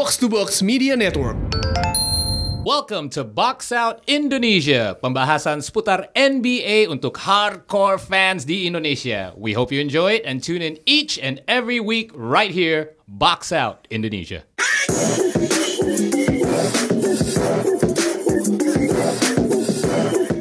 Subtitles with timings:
[0.00, 1.36] Box to Box Media Network.
[2.64, 9.36] Welcome to Box Out Indonesia, pembahasan seputar NBA untuk hardcore fans di Indonesia.
[9.36, 13.52] We hope you enjoy it and tune in each and every week right here, Box
[13.52, 14.48] Out Indonesia.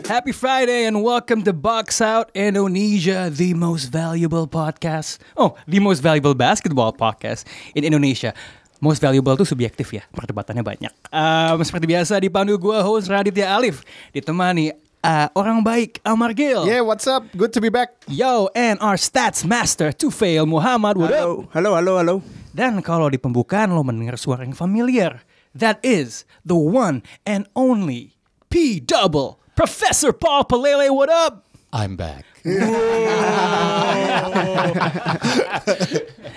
[0.07, 5.20] Happy Friday and welcome to Box Out Indonesia, the most valuable podcast.
[5.36, 7.44] Oh, the most valuable basketball podcast
[7.76, 8.34] in Indonesia.
[8.80, 10.93] Most valuable itu subjektif ya, perdebatannya banyak.
[11.12, 13.84] Um, seperti biasa dipandu gue host Raditya Alif,
[14.16, 14.72] ditemani
[15.03, 16.63] uh, orang baik Amar Gil.
[16.63, 17.27] Yeah, what's up?
[17.36, 17.91] Good to be back.
[18.08, 20.95] Yo, and our stats master Tufail Muhammad.
[20.95, 21.52] What up?
[21.52, 22.16] Halo, halo, halo.
[22.55, 28.16] Dan kalau di pembukaan lo mendengar suara yang familiar, that is the one and only
[28.48, 30.88] P Double Professor Paul Palele.
[30.88, 31.48] What up?
[31.70, 32.26] I'm back.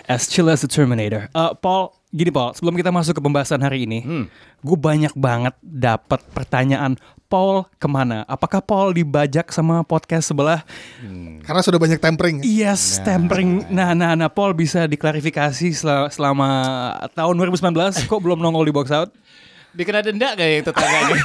[0.05, 1.33] As chill as the Terminator.
[1.33, 4.29] Uh, Paul, gini Paul, sebelum kita masuk ke pembahasan hari ini,
[4.61, 7.01] gue banyak banget dapat pertanyaan
[7.33, 8.29] Paul ke mana?
[8.29, 10.69] Apakah Paul dibajak sama podcast sebelah?
[11.41, 12.45] Karena sudah banyak tampering.
[12.45, 13.65] Yes, tampering.
[13.73, 16.45] Nah, nah, nah, Paul bisa diklarifikasi sel- selama
[17.17, 19.09] tahun 2019 kok belum nongol di box out?
[19.73, 21.17] Dikena denda ya tetangganya?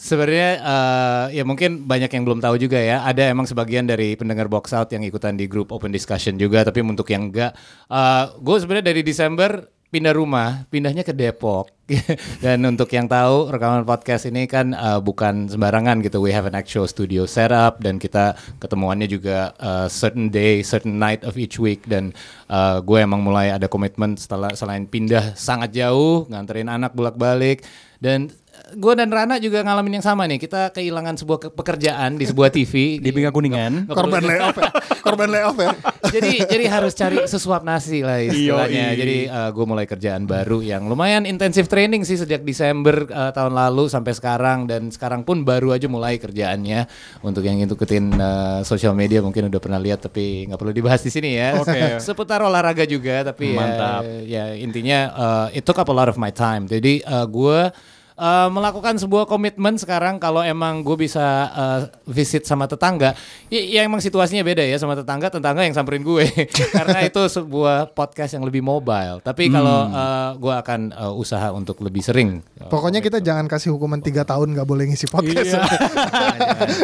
[0.00, 3.04] Sebenarnya eh, ya mungkin banyak yang belum tahu juga ya.
[3.04, 6.64] Ada emang sebagian dari pendengar box out yang ikutan di grup open discussion juga.
[6.64, 7.52] Tapi untuk yang enggak,
[7.88, 11.68] eh, gue sebenarnya dari Desember pindah rumah, pindahnya ke Depok.
[12.44, 16.22] Dan untuk yang tahu rekaman podcast ini kan eh, bukan sembarangan gitu.
[16.22, 21.26] We have an actual studio setup dan kita ketemuannya juga eh, certain day, certain night
[21.26, 22.14] of each week dan
[22.48, 27.64] eh, gue emang mulai ada komitmen setelah selain pindah sangat jauh, nganterin anak bolak-balik
[28.00, 28.32] dan
[28.76, 30.36] gue dan Rana juga ngalamin yang sama nih.
[30.36, 32.72] Kita kehilangan sebuah ke- pekerjaan di sebuah TV
[33.04, 33.88] Di Bingkai Kuningan.
[33.88, 34.70] Korban layoff ya.
[35.00, 35.72] Korban layoff ya.
[36.14, 38.92] jadi jadi harus cari sesuap nasi lah istilahnya.
[38.92, 39.00] Yoi.
[39.00, 43.88] Jadi gue mulai kerjaan baru yang lumayan intensif training sih sejak Desember eh, tahun lalu
[43.88, 46.84] sampai sekarang dan sekarang pun baru aja mulai kerjaannya.
[47.24, 51.08] Untuk yang ngikutin eh, sosial media mungkin udah pernah lihat tapi nggak perlu dibahas di
[51.08, 51.56] sini ya.
[51.56, 51.96] Oke.
[52.06, 54.02] Seputar olahraga juga tapi ya- Mantap.
[54.28, 54.98] ya, intinya
[55.52, 56.68] eh, it took up a lot of my time.
[56.68, 57.60] Jadi gue
[58.20, 63.16] eh, melakukan sebuah komitmen sekarang kalau emang gue bisa eh, visit sama tetangga,
[63.48, 66.28] ya, ya emang situasinya beda ya sama tetangga, tetangga yang samperin gue
[66.76, 69.24] karena itu sebuah podcast yang lebih mobile.
[69.24, 72.44] Tapi kalau eh, gue akan eh, usaha untuk lebih sering.
[72.68, 75.56] Pokoknya kita jangan kasih hukuman tiga tahun nggak boleh ngisi podcast.
[75.56, 75.62] Iya.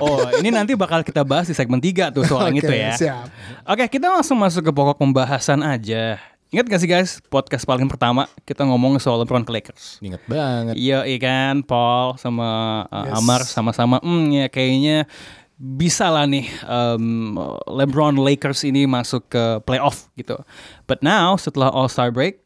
[0.04, 2.92] oh, ini nanti bakal kita bahas di segmen 3 tuh soal yang Oke, itu ya.
[2.96, 3.26] siap.
[3.66, 6.16] Oke, kita langsung masuk ke pokok pembahasan aja.
[6.54, 9.98] Ingat gak sih guys, podcast paling pertama kita ngomong soal LeBron ke Lakers.
[9.98, 10.74] Ingat banget.
[10.78, 13.14] Iya, iya kan, Paul sama uh, Yes.
[13.18, 15.10] Amar sama-sama, hmm ya kayaknya
[15.58, 17.34] bisa lah nih um,
[17.66, 20.38] LeBron Lakers ini masuk ke playoff gitu.
[20.86, 22.38] But now setelah All Star break,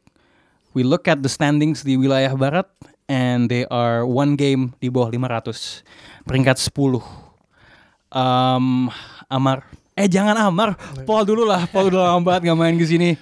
[0.73, 2.65] we look at the standings di wilayah barat
[3.05, 5.85] and they are one game di bawah 500,
[6.25, 7.05] peringkat 10.
[8.11, 8.89] Um,
[9.29, 10.73] Amar, eh jangan Amar,
[11.05, 13.13] Paul dulu lah, Paul udah lama banget gak main ke sini.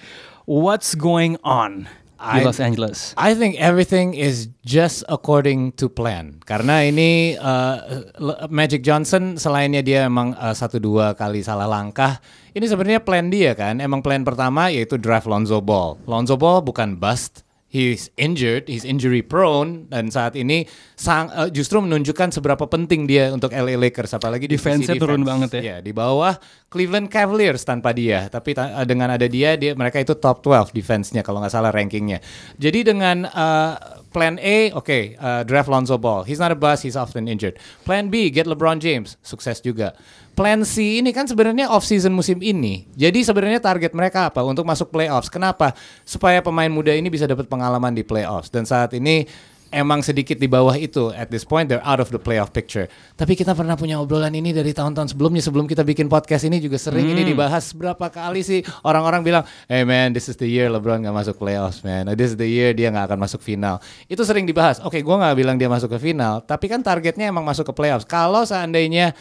[0.50, 1.86] What's going on
[2.18, 3.14] di I- Los Angeles?
[3.14, 6.42] I think everything is just according to plan.
[6.42, 8.10] Karena ini uh,
[8.50, 12.18] Magic Johnson selainnya dia emang uh, satu dua kali salah langkah,
[12.58, 13.78] ini sebenarnya plan dia kan.
[13.78, 16.02] Emang plan pertama yaitu draft Lonzo Ball.
[16.10, 17.46] Lonzo Ball bukan bust.
[17.70, 20.66] He's injured, he's injury prone dan saat ini
[20.98, 25.30] sang, uh, justru menunjukkan seberapa penting dia untuk LA Lakers apalagi Defense-nya sisi turun defense.
[25.30, 25.62] banget ya.
[25.62, 26.34] Iya, di bawah
[26.66, 30.74] Cleveland Cavaliers tanpa dia, tapi ta- eh, dengan ada dia, dia mereka itu top 12
[30.74, 32.26] defense-nya kalau nggak salah rankingnya.
[32.58, 33.78] Jadi dengan uh,
[34.10, 36.26] Plan A, oke, uh, draft Lonzo Ball.
[36.26, 37.62] He's not a bust, he's often injured.
[37.86, 39.94] Plan B, get LeBron James, sukses juga.
[40.40, 42.88] Plan C ini kan sebenarnya off season musim ini.
[42.96, 44.40] Jadi sebenarnya target mereka apa?
[44.48, 45.28] Untuk masuk playoffs.
[45.28, 45.76] Kenapa?
[46.08, 48.48] Supaya pemain muda ini bisa dapat pengalaman di playoffs.
[48.48, 49.28] Dan saat ini
[49.68, 51.12] emang sedikit di bawah itu.
[51.12, 52.88] At this point they're out of the playoff picture.
[53.20, 56.80] Tapi kita pernah punya obrolan ini dari tahun-tahun sebelumnya sebelum kita bikin podcast ini juga
[56.80, 61.04] sering ini dibahas berapa kali sih orang-orang bilang, "Hey man, this is the year LeBron
[61.04, 62.16] gak masuk playoffs, man.
[62.16, 64.80] This is the year dia nggak akan masuk final." Itu sering dibahas.
[64.88, 68.08] Oke, gua nggak bilang dia masuk ke final, tapi kan targetnya emang masuk ke playoffs.
[68.08, 69.12] Kalau seandainya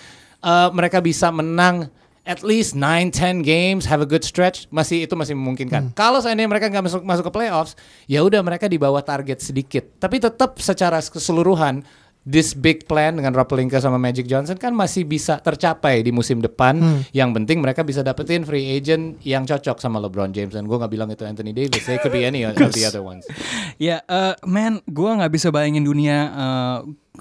[0.42, 1.90] eh, mereka bisa menang
[2.28, 5.96] at least 9-10 games have a good stretch masih itu masih memungkinkan.
[5.96, 7.72] Kalau seandainya mereka nggak masuk masuk ke playoffs,
[8.04, 9.96] ya udah mereka di bawah target sedikit.
[9.96, 11.80] Tapi tetap secara keseluruhan
[12.28, 16.44] this big plan dengan Rob Pelinka sama Magic Johnson kan masih bisa tercapai di musim
[16.44, 16.76] depan.
[17.16, 20.92] Yang penting mereka bisa dapetin free agent yang cocok sama LeBron James dan gue nggak
[20.92, 21.88] bilang itu Anthony Davis.
[21.88, 23.24] They could be any of the other ones.
[23.78, 26.78] Ya, eh, man, gue nggak bisa bayangin dunia eh,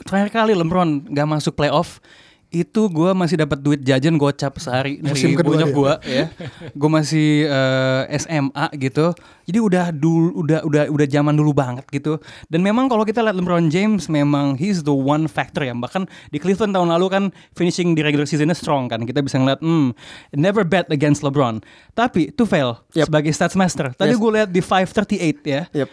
[0.10, 2.02] terakhir kali LeBron nggak masuk playoff
[2.48, 5.04] itu gue masih dapat duit jajan gocap sehari.
[5.04, 6.26] Musim dari bonyok gue ya?
[6.72, 9.12] gue masih eh, SMA gitu.
[9.44, 12.16] Jadi udah dulu udah udah udah zaman dulu banget gitu.
[12.48, 15.76] Dan memang kalau kita lihat LeBron James memang he's the one factor ya.
[15.76, 19.04] Bahkan di Cleveland tahun lalu kan finishing di regular seasonnya strong kan.
[19.04, 19.92] Kita bisa ngeliat hmm
[20.32, 21.60] never bet against LeBron.
[21.94, 23.12] Tapi to fail Yep.
[23.12, 23.92] sebagai stats master.
[23.92, 24.20] Tadi Yes.
[24.20, 25.64] gue lihat di 538 ya.
[25.76, 25.90] Yep.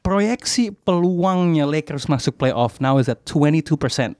[0.00, 4.14] proyeksi peluangnya Lakers masuk playoff now is at 22%.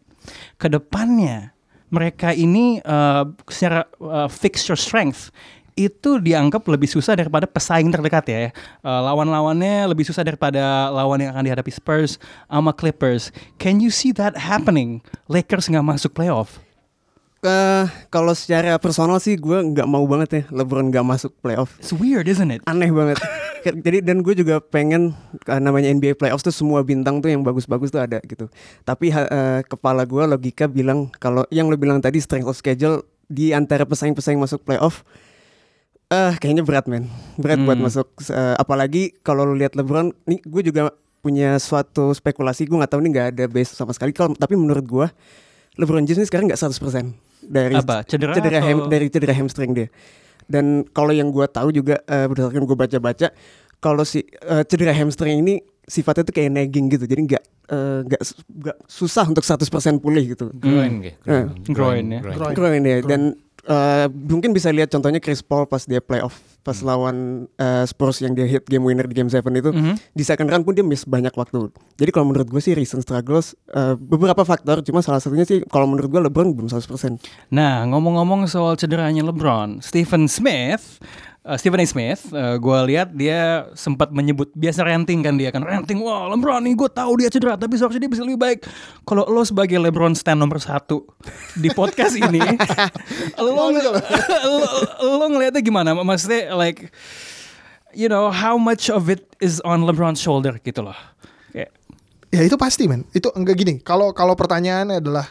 [0.61, 1.55] Ke depannya
[1.91, 5.31] mereka ini uh, secara uh, fixture strength
[5.77, 8.49] itu dianggap lebih susah daripada pesaing terdekat ya.
[8.81, 12.17] Uh, lawan-lawannya lebih susah daripada lawan yang akan dihadapi Spurs
[12.49, 13.29] sama Clippers.
[13.61, 15.05] Can you see that happening?
[15.29, 16.65] Lakers nggak masuk playoff.
[17.47, 21.79] Eh, kalau secara personal sih gue nggak mau banget ya LeBron nggak masuk playoff.
[21.79, 22.65] It's weird, isn't it?
[22.67, 23.21] Aneh banget.
[23.73, 27.89] Jadi dan gue juga pengen eh, namanya NBA playoffs tuh semua bintang tuh yang bagus-bagus
[27.89, 28.47] tuh ada gitu.
[28.83, 33.51] Tapi eh, kepala gue logika bilang kalau yang lo bilang tadi strength of schedule di
[33.51, 35.03] antara pesaing-pesaing masuk playoff
[36.07, 37.11] eh kayaknya berat men.
[37.35, 37.85] Berat buat Hmm.
[37.85, 42.87] masuk eh, apalagi kalau lo lihat LeBron nih gue juga punya suatu spekulasi gue nggak
[42.89, 45.07] tahu nih nggak ada base sama sekali kalau tapi menurut gue
[45.75, 47.11] LeBron James ini sekarang nggak 100%
[47.43, 48.07] dari Apa?
[48.07, 49.89] Cedera cedera atau- dari cedera hamstring dia.
[50.47, 53.29] Dan kalau yang gue tahu juga eh, berdasarkan gue baca-baca,
[53.79, 55.55] kalau si eh, cedera hamstring ini
[55.87, 60.35] sifatnya tuh kayak nagging gitu, jadi nggak eh, nggak su- nggak susah untuk 100% pulih
[60.35, 60.51] gitu.
[60.55, 61.19] Groin, gitu.
[61.27, 61.45] Eh.
[61.71, 62.21] Groin, ya.
[62.23, 62.55] Groin.
[62.55, 62.97] Groin ya.
[63.03, 63.21] Dan
[63.67, 68.35] eh, mungkin bisa lihat contohnya Chris Paul pas dia playoff pas lawan eh, Spurs yang
[68.35, 69.95] dia hit game winner di game 7 itu Mhm.
[70.11, 71.71] di second round pun dia miss banyak waktu.
[71.95, 75.87] Jadi kalau menurut gue sih recent struggles eh, beberapa faktor, cuma salah satunya sih kalau
[75.87, 77.23] menurut gue LeBron belum 100%.
[77.49, 80.99] Nah, ngomong-ngomong soal cederanya LeBron, Stephen Smith,
[81.47, 81.87] uh, Stephen A.
[81.87, 86.67] Smith, uh, gue lihat dia sempat menyebut biasa ranting kan dia kan ranting, wah LeBron
[86.67, 88.67] nih gue tahu dia cedera, tapi seharusnya dia bisa lebih baik.
[89.07, 91.07] Kalau lo sebagai LeBron stand nomor satu
[91.55, 92.43] di podcast ini,
[93.43, 94.59] lo, lo,
[95.01, 95.95] lo ngeliatnya gimana?
[95.95, 96.91] Maksudnya like,
[97.95, 100.99] you know, how much of it is on LeBron's shoulder gitu loh.
[101.55, 101.71] Kayak,
[102.35, 103.07] Ya itu pasti men.
[103.15, 103.79] Itu enggak gini.
[103.81, 105.25] Kalau kalau pertanyaannya adalah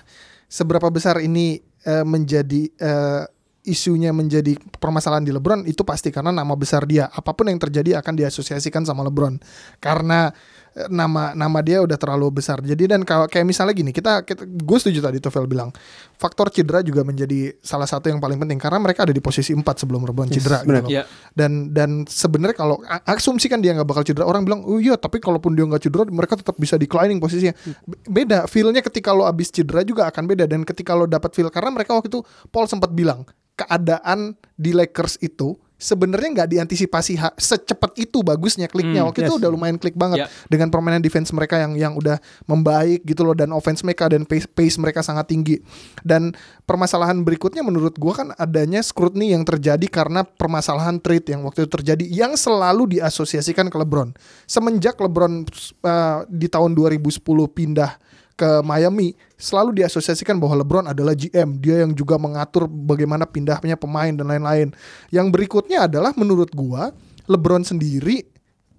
[0.47, 3.23] seberapa besar ini eh, menjadi eh,
[3.65, 7.09] isunya menjadi permasalahan di LeBron itu pasti karena nama besar dia.
[7.09, 9.41] Apa pun yang terjadi akan diasosiasikan sama LeBron.
[9.77, 10.29] Karena
[10.71, 12.61] eh, nama nama dia udah terlalu besar.
[12.61, 15.73] Jadi dan kalau kayak misalnya gini, kita, kita gue setuju tadi Tofel bilang
[16.15, 19.61] faktor cedera juga menjadi salah satu yang paling penting karena mereka ada di posisi 4
[19.65, 20.83] sebelum LeBron cedera gitu benar.
[20.85, 20.91] loh.
[20.91, 21.03] ya,
[21.33, 24.95] Dan dan sebenarnya kalau a- asumsi kan dia nggak bakal cedera, orang bilang, oh iya
[24.95, 27.51] tapi kalaupun dia nggak cedera, mereka tetap bisa declining posisinya.
[27.83, 31.49] Be- Beda, feelnya ketika lo abis cedera juga akan beda dan ketika lo dapat feel
[31.49, 37.99] karena mereka waktu itu Paul sempat bilang keadaan di Lakers itu sebenarnya nggak diantisipasi secepat
[37.99, 39.39] itu bagusnya kliknya Hmm, waktu itu yes.
[39.43, 40.27] udah lumayan klik banget Ya.
[40.47, 42.15] dengan permainan defense mereka yang yang udah
[42.47, 45.59] membaik gitu loh dan offense mereka dan pace, pace mereka sangat tinggi
[45.99, 46.31] dan
[46.63, 51.71] permasalahan berikutnya menurut gua kan adanya scrutiny yang terjadi karena permasalahan trade yang waktu itu
[51.75, 54.15] terjadi yang selalu diasosiasikan ke LeBron
[54.47, 55.43] semenjak LeBron
[55.83, 57.19] uh, di tahun 2010
[57.51, 57.99] pindah
[58.35, 64.11] ke Miami selalu diasosiasikan bahwa LeBron adalah GM dia yang juga mengatur bagaimana pindahnya pemain
[64.11, 64.75] dan lain-lain.
[65.09, 66.91] Yang berikutnya adalah menurut gua
[67.25, 68.27] LeBron sendiri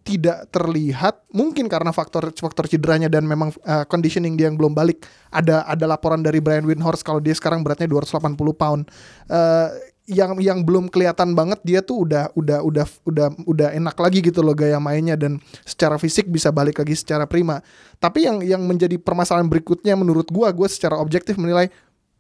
[0.07, 5.03] tidak terlihat mungkin karena faktor faktor cederanya dan memang uh, conditioning dia yang belum balik.
[5.35, 8.87] Ada ada laporan dari Brian Windhorst kalau dia sekarang beratnya 280 pound.
[9.27, 9.69] Eh,
[10.07, 14.39] yang yang belum kelihatan banget dia tuh udah udah udah udah udah enak lagi gitu
[14.43, 17.63] loh gaya mainnya dan secara fisik bisa balik lagi secara prima.
[17.99, 21.71] Tapi yang yang menjadi permasalahan berikutnya menurut gua gua secara objektif menilai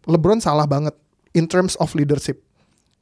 [0.06, 0.94] LeBron salah banget
[1.34, 2.45] in terms of leadership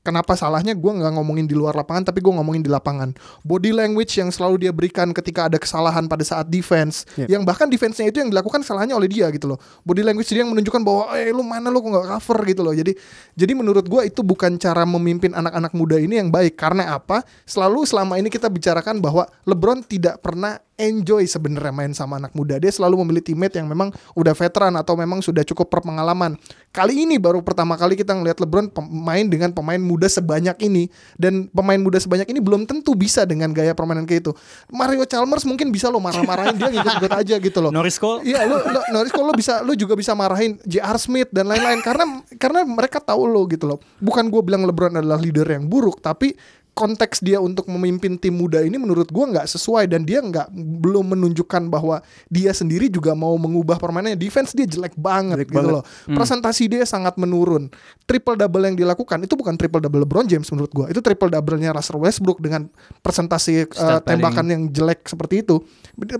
[0.04, 3.16] Kenapa salahnya gue nggak ngomongin di luar lapangan tapi gue ngomongin di lapangan.
[3.40, 7.38] Body language yang selalu dia berikan ketika ada kesalahan pada saat defense, Yeah.
[7.38, 9.58] yang bahkan defense-nya itu yang dilakukan salahnya oleh dia gitu loh.
[9.80, 12.74] Body language dia yang menunjukkan bahwa eh lu mana lu kok nggak cover gitu loh.
[12.76, 12.92] Jadi
[13.32, 17.24] jadi menurut gue itu bukan cara memimpin anak-anak muda ini yang baik karena apa?
[17.48, 22.58] Selalu selama ini kita bicarakan bahwa LeBron tidak pernah enjoy sebenarnya main sama anak muda.
[22.58, 26.34] Dia selalu memilih teammate yang memang udah veteran atau memang sudah cukup berpengalaman.
[26.74, 31.46] Kali ini baru pertama kali kita ngelihat LeBron main dengan pemain muda sebanyak ini dan
[31.54, 34.32] pemain muda sebanyak ini belum tentu bisa dengan gaya permainan kayak itu.
[34.74, 37.70] Mario Chalmers mungkin bisa lo marah-marahin dia ngikut-ngikut aja gitu loh.
[37.70, 40.98] Norris Cole, Iya, lu, lu Norris kalau lu bisa lu juga bisa marahin J.R.
[40.98, 42.04] Smith dan lain-lain karena
[42.34, 43.78] karena mereka tahu lo gitu loh.
[44.02, 46.34] Bukan gue bilang LeBron adalah leader yang buruk, tapi
[46.74, 50.50] konteks dia untuk memimpin tim muda ini menurut gua nggak sesuai dan dia nggak
[50.82, 55.62] belum menunjukkan bahwa dia sendiri juga mau mengubah permainannya defense dia jelek banget Jelek gitu
[55.62, 55.74] banget.
[55.78, 55.84] loh.
[56.10, 57.70] Presentasi dia sangat menurun.
[58.04, 60.86] Triple double yang dilakukan itu bukan triple double LeBron James menurut gua.
[60.90, 62.66] Itu triple double-nya Russell Westbrook dengan
[63.00, 65.62] presentasi uh, tembakan yang jelek seperti itu.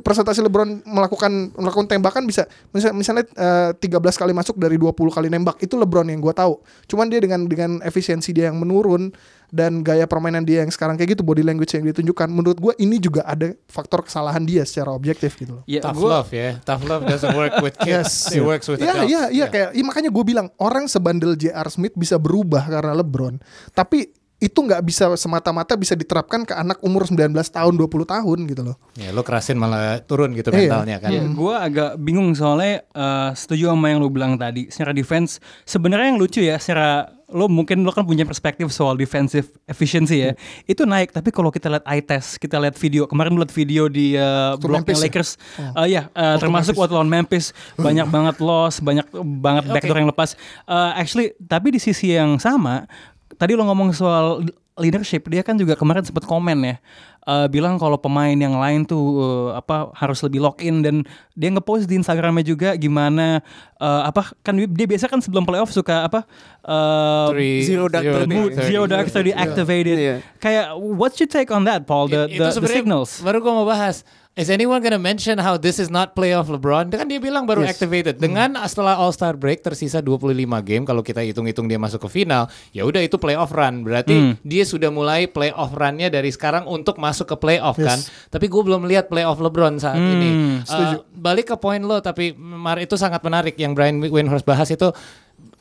[0.07, 5.27] Presentasi LeBron melakukan melakukan tembakan bisa misal- misalnya eh, 13 kali masuk dari 20 kali
[5.27, 6.63] nembak itu LeBron yang gua tahu.
[6.87, 9.11] Cuman dia dengan dengan efisiensi dia yang menurun
[9.55, 12.99] dan gaya permainan dia yang sekarang kayak gitu body language yang ditunjukkan menurut gua ini
[12.99, 16.59] juga ada faktor kesalahan dia secara objektif gitu loh Ya, Tough gua- love ya.
[16.61, 18.27] Tough love doesn't work with kids.
[18.29, 19.09] It works with Iya adults.
[19.09, 21.69] iya iya kayak iya, makanya gue bilang orang sebandel J.R.
[21.69, 23.39] Smith bisa berubah karena LeBron
[23.71, 28.63] tapi itu nggak bisa semata-mata bisa diterapkan ke anak umur 19 tahun 20 tahun gitu
[28.63, 30.59] loh Ya, lo kerasin malah turun gitu Iya.
[30.69, 31.09] mentalnya kan.
[31.09, 34.69] Ya, gue agak bingung soalnya eh, setuju sama yang lu bilang tadi.
[34.69, 39.51] Secara defense, sebenarnya yang lucu ya, secara lo mungkin lo kan punya perspektif soal defensive
[39.67, 40.39] efficiency ya.
[40.71, 43.11] Itu naik, tapi kalau kita lihat eye test, kita lihat video.
[43.11, 45.05] Kemarin lihat video di uh, blognya Memphis ya?
[45.11, 45.31] Lakers.
[45.59, 49.07] Eh, ya, eh, termasuk waktu lawan Memphis banyak banget loss, banyak
[49.43, 50.39] banget backdoor yang lepas.
[50.71, 52.87] Eh, actually, tapi di sisi yang sama,
[53.35, 54.43] tadi lo ngomong soal
[54.75, 56.77] leadership, dia kan juga kemarin sempat komen ya.
[57.25, 61.49] eh, bilang kalau pemain yang lain tuh eh, apa harus lebih lock in dan dia
[61.49, 63.39] ngepost di Instagramnya juga gimana
[63.77, 66.27] eh, apa kan dia biasa kan sebelum playoff suka apa
[66.61, 69.97] eh, Three- Zero dark zero dark Zero Dark Thirty activated.
[69.97, 70.17] Iya.
[70.37, 72.11] Kayak what's your take on that, Paul?
[72.11, 73.23] The, It- the, the signals.
[73.23, 74.03] Baru gue mau bahas.
[74.35, 76.91] Is anyone gonna mention how this is not playoff LeBron?
[76.91, 77.79] Kan dia bilang baru Yes.
[77.79, 78.19] activated.
[78.19, 82.51] Dengan setelah All Star break tersisa 25 game kalau kita hitung-hitung dia masuk ke final,
[82.75, 83.87] ya udah itu playoff run.
[83.87, 87.95] Berarti dia sudah mulai playoff runnya dari sekarang untuk masuk ke playoff kan.
[88.27, 90.59] Tapi gue belum lihat playoff LeBron saat ini.
[90.67, 94.91] Uh, balik ke poin lo tapi Mar itu sangat menarik yang Brian Windhorst bahas itu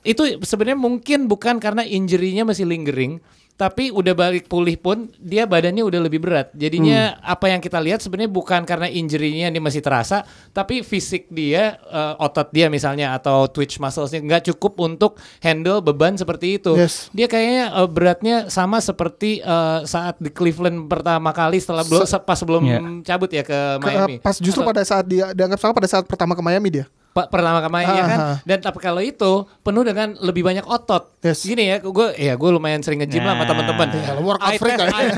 [0.02, 3.22] itu sebenarnya mungkin bukan karena injury-nya masih lingering
[3.54, 6.50] tapi udah balik pulih pun dia badannya udah lebih berat.
[6.52, 11.78] Jadinya apa yang kita lihat sebenarnya bukan karena injury-nya dia masih terasa, tapi fisik dia
[11.80, 16.74] eh, otot dia misalnya atau twitch muscles-nya nggak cukup untuk handle beban seperti itu.
[16.74, 17.08] Yes.
[17.12, 22.36] Dia kayaknya eh, beratnya sama seperti eh, saat di Cleveland pertama kali setelah belum pas
[22.36, 22.80] sebelum Yeah.
[23.04, 24.16] cabut ya ke Ke- Miami.
[24.18, 27.62] pas justru Atau- pada saat dia dianggap salah pada saat pertama ke Miami dia pertama
[27.62, 28.20] kali ya kan?
[28.42, 31.14] Dan tapi kalau itu penuh dengan lebih banyak otot.
[31.24, 31.46] Yes.
[31.46, 33.50] gini ya gue ya gue lumayan sering nge-gym lah sama Nah.
[33.50, 33.88] teman-teman.
[33.96, 35.16] Ya, workout freak test,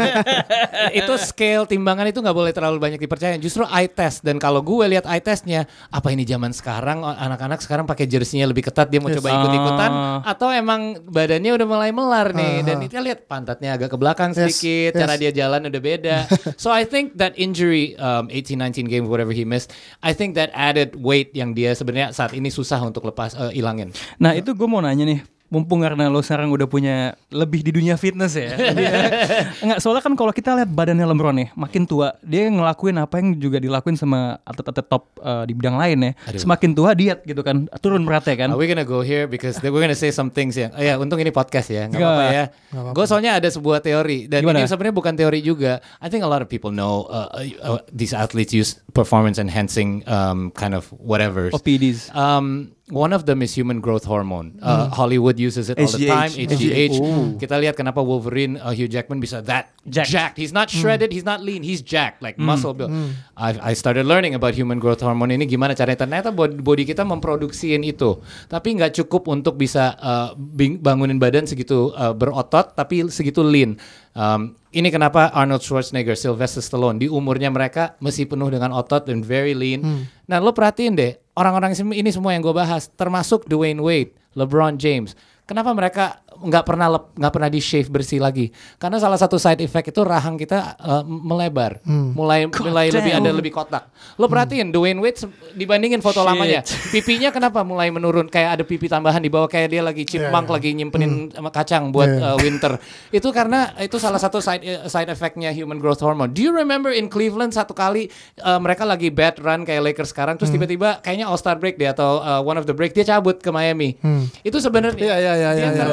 [0.93, 3.35] itu scale timbangan itu nggak boleh terlalu banyak dipercaya.
[3.37, 4.21] Justru eye test.
[4.21, 7.01] Dan kalau gue lihat eye testnya apa ini zaman sekarang?
[7.01, 9.17] Anak-anak sekarang pakai jersinya lebih ketat dia mau Yes.
[9.17, 9.91] coba ikut-ikutan?
[9.91, 10.19] Ah.
[10.25, 12.61] atau emang badannya udah mulai melar nih?
[12.61, 12.85] Dan Aha.
[12.85, 14.99] itu lihat pantatnya agak ke belakang Yes, sedikit yes.
[14.99, 16.17] cara dia jalan udah beda.
[16.61, 19.71] So I think that injury um, 18-19 game whatever he missed
[20.01, 23.93] I think that added weight yang dia sebenarnya saat ini susah untuk lepas eh, ilangin.
[24.17, 27.95] Nah itu gue mau nanya nih, mumpung karena lo sekarang udah punya lebih di dunia
[27.95, 28.57] fitness ya.
[29.63, 33.37] Enggak, soalnya kan kalau kita lihat badannya LeBron nih, makin tua dia ngelakuin apa yang
[33.37, 36.11] juga dilakuin sama atlet-atlet top uh, di bidang lain ya.
[36.33, 36.41] Aduh.
[36.41, 38.49] Semakin tua diet gitu kan, turun beratnya kan.
[38.51, 40.73] Are we gonna go here because we're gonna say some things ya?
[40.73, 42.09] Oh ya, untung ini podcast ya, nggak Nggak.
[42.17, 42.45] apa-apa ya.
[42.91, 44.65] Gue soalnya ada sebuah teori dan Gimana?
[44.65, 45.79] ini sebenarnya bukan teori juga.
[46.01, 47.29] I think a lot of people know uh,
[47.61, 51.53] uh, these athletes use performance enhancing um, kind of whatever.
[51.53, 52.09] OPDs.
[52.17, 54.61] Um, one of them is human growth hormone.
[54.61, 56.29] Uh, Hollywood uses it all the time.
[56.29, 57.01] HGH.
[57.41, 60.09] Kita lihat kenapa Wolverine, uh, Hugh Jackman bisa that Jacked.
[60.09, 60.37] jacked.
[60.37, 62.93] He's not shredded, he's not lean, he's jacked like muscle build.
[63.33, 66.05] I, I started learning about human growth hormone ini gimana caranya.
[66.05, 70.37] Ternyata bod- body kita memproduksiin itu, tapi nggak cukup untuk bisa uh,
[70.81, 73.81] bangunin badan segitu uh, berotot, tapi segitu lean.
[74.13, 79.25] Um, ini kenapa Arnold Schwarzenegger, Sylvester Stallone di umurnya mereka masih penuh dengan otot dan
[79.25, 80.05] very lean.
[80.29, 85.13] Nah, lo perhatiin deh, orang-orang ini semua yang gue bahas, termasuk Dwayne Wade, LeBron James.
[85.45, 88.51] Kenapa mereka nggak pernah lep- nggak pernah di shave bersih lagi?
[88.75, 93.23] Karena salah satu side effect itu rahang kita uh, melebar, mulai mulai lebih damn.
[93.23, 93.87] ada lebih kotak.
[94.19, 95.23] Lo perhatiin Dwayne Wade
[95.55, 96.27] dibandingin foto Shit.
[96.27, 96.59] lamanya,
[96.91, 98.27] pipinya kenapa mulai menurun?
[98.27, 102.11] Kayak ada pipi tambahan di bawah, kayak dia lagi chipmunk lagi nyimpenin sama kacang buat
[102.11, 102.75] uh, winter.
[103.13, 106.35] Itu karena itu salah satu side uh, side effectnya human growth hormone.
[106.35, 108.11] Do you remember in Cleveland satu kali
[108.43, 111.95] uh, mereka lagi bad run kayak Lakers sekarang, terus tiba-tiba kayaknya All Star break dia
[111.95, 113.95] atau uh, one of the break dia cabut ke Miami.
[114.43, 115.85] Itu sebenarnya Iya, iya, iya, dia iya,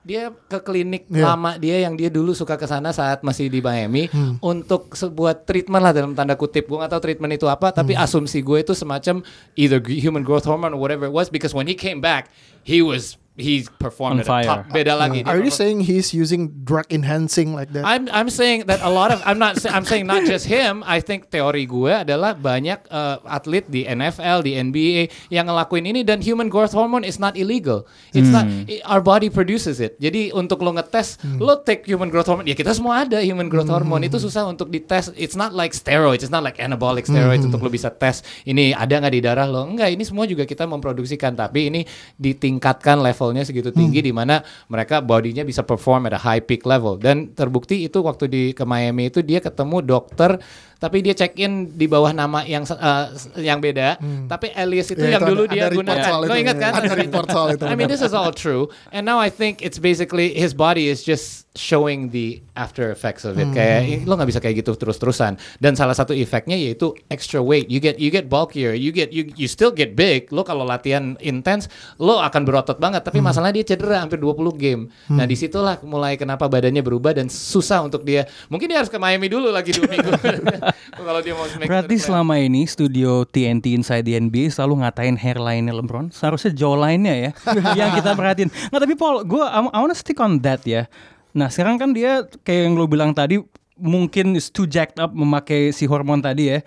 [0.00, 1.24] dia ke klinik Iya.
[1.28, 4.36] lama dia yang dia dulu suka ke sana saat masih di Miami Hmm.
[4.40, 6.64] untuk sebuah treatment lah dalam tanda kutip.
[6.64, 8.02] Gue gak tahu treatment itu apa, tapi Hmm.
[8.02, 9.20] asumsi gue itu semacam
[9.54, 12.28] either human growth hormone or whatever it was because when he came back,
[12.60, 14.44] he was he performed On at a top.
[14.44, 14.64] fire.
[14.70, 15.24] Beda lagi.
[15.24, 17.82] Are you saying he's using drug enhancing like that?
[17.82, 20.84] I'm I'm saying that a lot of I'm not I'm saying not just him.
[20.84, 26.04] I think teori gue adalah banyak uh, atlet di NFL, di NBA yang ngelakuin ini
[26.04, 27.88] dan human growth hormone is not illegal.
[28.12, 29.96] It's not i- our body produces it.
[29.96, 32.44] Jadi untuk lo ngetes, lo take human growth hormone.
[32.44, 34.04] Ya kita semua ada human growth hormone.
[34.04, 35.08] Itu susah untuk dites.
[35.16, 36.20] It's not like steroids.
[36.20, 39.64] It's not like anabolic steroids untuk lo bisa tes ini ada nggak di darah lo.
[39.64, 41.32] Enggak, ini semua juga kita memproduksikan.
[41.32, 41.80] Tapi ini
[42.20, 43.00] ditingkatkan
[43.30, 46.98] levelnya segitu tinggi di mana mereka bodinya bisa perform at a high peak level.
[46.98, 50.42] Dan terbukti itu waktu di ke Miami itu dia ketemu dokter
[50.80, 54.00] tapi dia check in di bawah nama yang uh, yang beda.
[54.26, 56.10] Tapi Elias itu Ya, yang itu dulu ada- dia ada gunakan.
[56.24, 56.72] Lo ingat kan?
[56.74, 58.72] Ada report soal itu, I mean this is all true.
[58.88, 63.36] And now I think it's basically his body is just showing the after effects of
[63.36, 63.44] it.
[63.44, 63.52] Hmm.
[63.52, 65.36] Kayak lo nggak bisa kayak gitu terus-terusan.
[65.58, 67.68] Dan salah satu efeknya yaitu extra weight.
[67.68, 68.72] You get you get bulkier.
[68.72, 70.32] You get you you still get big.
[70.32, 71.68] Lo kalau latihan intens,
[72.00, 73.04] lo akan berotot banget.
[73.04, 73.28] Tapi Hmm.
[73.28, 74.88] masalahnya dia cedera hampir 20 game.
[75.12, 78.24] Nah di situlah mulai kenapa badannya berubah dan susah untuk dia.
[78.48, 80.10] Mungkin dia harus ke Miami dulu lagi dua minggu.
[80.96, 86.10] kalau dia mau Berarti selama ini studio TNT Inside the NBA selalu ngatain hairline-nya LeBron.
[86.14, 87.30] Seharusnya jawline-nya ya
[87.80, 88.50] yang kita perhatiin.
[88.50, 90.90] Nggak tapi Paul, gue I, I wanna stick on that ya.
[91.34, 93.38] Nah sekarang kan dia kayak yang lo bilang tadi
[93.80, 96.58] mungkin is too jacked up memakai si hormon tadi ya.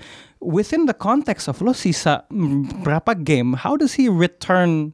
[0.43, 2.27] Within the context of lo sisa
[2.83, 4.91] berapa game, how does he return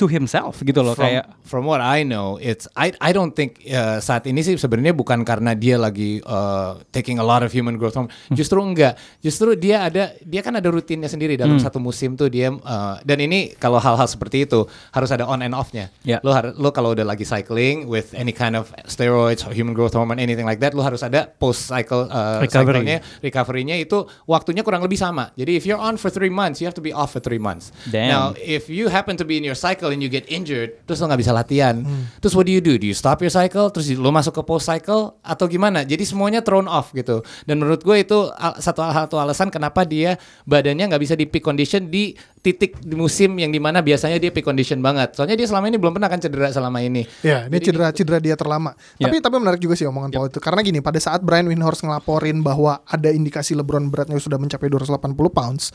[0.00, 3.60] to himself gitu loh from, kayak from what I know, it's I I don't think
[3.68, 7.76] uh, saat ini sih sebenarnya bukan karena dia lagi uh, taking a lot of human
[7.76, 8.08] growth hormone.
[8.32, 8.96] Justru enggak.
[9.20, 13.20] Justru dia ada dia kan ada rutinnya sendiri dalam satu musim tuh dia uh, dan
[13.20, 14.64] ini kalau hal-hal seperti itu
[14.96, 15.92] harus ada on and off-nya.
[16.00, 16.24] Ya.
[16.24, 19.92] Lo harus lo kalau udah lagi cycling with any kind of steroids, or human growth
[19.92, 22.86] hormone, anything like that, lo harus ada post cycle uh, Recovery.
[22.86, 25.34] cycle-nya, recovery-nya itu waktunya kurang lebih sama.
[25.36, 27.74] Jadi if you're on for three months, you have to be off for three months.
[27.90, 28.08] Damn.
[28.08, 31.10] Now if you happen to be in your cycle and you get injured, terus lo
[31.10, 31.84] nggak bisa latihan,
[32.22, 32.80] terus what do you do?
[32.80, 33.68] Do you stop your cycle?
[33.68, 35.82] Terus lo masuk ke post cycle atau gimana?
[35.84, 37.20] Jadi semuanya thrown off gitu.
[37.44, 38.30] Dan menurut gue itu
[38.62, 40.16] satu satu alasan kenapa dia
[40.48, 44.32] badannya nggak bisa di peak condition di titik di musim yang di mana biasanya dia
[44.32, 45.12] peak condition banget.
[45.12, 47.04] Soalnya dia selama ini belum pernah kan cedera selama ini.
[47.20, 48.72] Ya, ini Jadi cedera cedera dia terlama.
[48.96, 49.10] Ya.
[49.10, 50.40] Tapi tapi menarik juga sih omongan Paul itu.
[50.40, 55.16] Karena gini, pada saat Brian Windhorst ngelaporin bahwa ada indikasi LeBron beratnya sudah mencapai 280
[55.32, 55.72] pounds,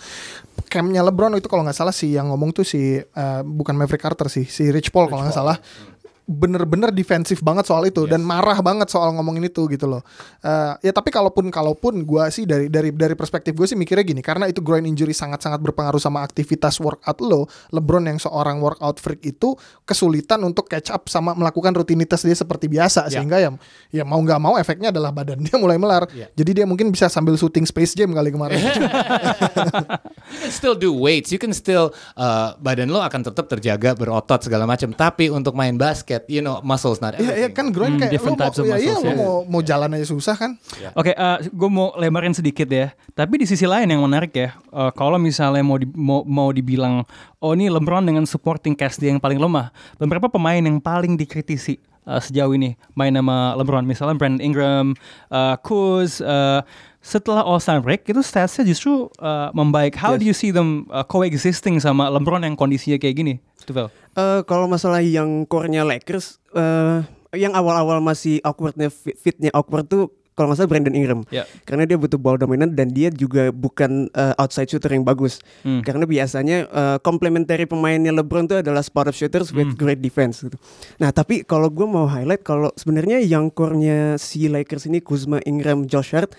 [0.70, 4.28] campnya LeBron itu kalau nggak salah sih yang ngomong tuh si eh, bukan Maverick Carter
[4.32, 5.58] sih, si Rich Paul kalau nggak salah.
[6.26, 10.02] Bener-bener defensif banget soal itu dan marah banget soal ngomongin itu gitu loh.
[10.42, 14.26] Eh, ya tapi kalaupun kalaupun gua sih dari dari dari perspektif gue sih mikirnya gini
[14.26, 17.46] karena itu groin injury sangat-sangat berpengaruh sama aktivitas workout lo.
[17.70, 19.54] LeBron yang seorang workout freak itu
[19.86, 23.22] kesulitan untuk catch up sama melakukan rutinitas dia seperti biasa Ya.
[23.22, 23.50] sehingga ya
[23.92, 26.08] ya mau nggak mau efeknya adalah badan dia mulai melar.
[26.16, 26.26] Ya.
[26.34, 28.58] Jadi dia mungkin bisa sambil syuting Space Jam kali kemarin.
[30.26, 34.42] You can still do weights, you can still uh, badan lo akan tetap terjaga berotot
[34.42, 34.90] segala macam.
[34.92, 37.54] Tapi untuk main basket, you know, muscles not Iya, iya everything.
[37.54, 39.18] kan groin Hmm, kayak different lo mau, types of ya, iya, muscles, lo ya.
[39.18, 40.52] mau mau jalan aja susah kan.
[40.94, 41.12] Oke,
[41.46, 42.88] gue mau lebarin sedikit ya.
[43.12, 47.04] Tapi di sisi lain yang menarik ya, eh, kalau misalnya mau di- mau mau dibilang,
[47.38, 49.70] oh ini LeBron dengan supporting cast dia yang paling lemah.
[49.96, 51.76] Beberapa pemain yang paling dikritisi
[52.06, 54.94] eh, sejauh ini main sama LeBron, misalnya Brandon Ingram,
[55.28, 56.22] uh, Kuz.
[56.22, 56.62] eh,
[57.06, 59.94] setelah All Star break itu statsnya justru eh, membaik.
[59.94, 63.34] How do you see them eh, coexisting sama LeBron yang kondisinya kayak gini?
[63.70, 67.06] Eh, kalau masalah yang core-nya Lakers, eh,
[67.38, 71.22] yang awal-awal masih awkwardnya fit- fitnya awkward tuh kalau nggak salah Brandon Ingram.
[71.32, 71.48] Ya.
[71.64, 75.40] Karena dia butuh ball dominant dan dia juga bukan eh, outside shooter yang bagus.
[75.64, 75.80] Hmm.
[75.86, 80.58] Karena biasanya eh, complementary pemainnya LeBron tuh adalah spot up shooters with great defense gitu.
[81.00, 85.88] Nah, tapi kalau gue mau highlight kalau sebenarnya yang core-nya si Lakers ini Kuzma, Ingram,
[85.88, 86.36] Josh Hart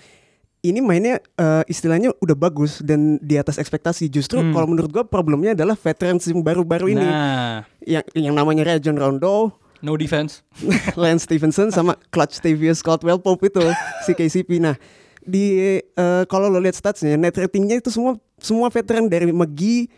[0.59, 4.07] ini mainnya eh, istilahnya udah bagus dan di atas ekspektasi.
[4.07, 4.51] Justru Hmm.
[4.51, 9.53] kalau menurut gue problemnya adalah veterans yang baru-baru ini Nah, yang yang namanya Rajon Rondo,
[9.79, 10.41] no defense.
[10.99, 13.61] Lance Stevenson sama Clutch Tavius Caldwell Pope itu
[14.01, 14.57] si KCP.
[14.57, 14.75] Nah
[15.21, 19.91] di eh, kalau lo lihat statsnya net ratingnya itu semua semua veteran dari McGee,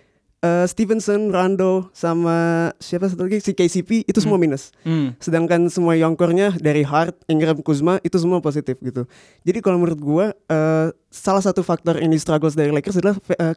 [0.43, 4.71] eh, Stevenson, Rondo sama siapa satu lagi si KCP itu semua minus.
[4.87, 5.15] Hmm.
[5.19, 9.07] Sedangkan semua youngkornya dari Hart, Ingram, Kuzma itu semua positif gitu.
[9.43, 13.55] Jadi kalau menurut gua eh, salah satu faktor ini struggles dari Lakers adalah eh,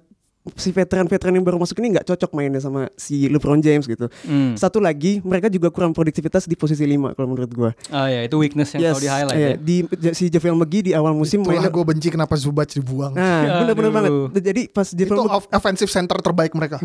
[0.59, 4.11] si veteran-veteran yang baru masuk ini nggak cocok mainnya sama si LeBron James gitu.
[4.27, 4.59] Hmm.
[4.59, 7.71] Satu lagi, mereka juga kurang produktivitas di posisi 5 kalau menurut gua.
[7.95, 9.47] Oh ya, itu weakness yang selalu di highlight iya.
[9.47, 9.57] ya.
[9.63, 9.77] Di
[10.11, 13.15] si JaVale McGee di awal musim Itulah mainnya gue benci kenapa Zubac dibuang.
[13.15, 14.11] Nah, bener-bener banget.
[14.43, 16.83] Jadi pas itu JaVale off- offensive center terbaik mereka.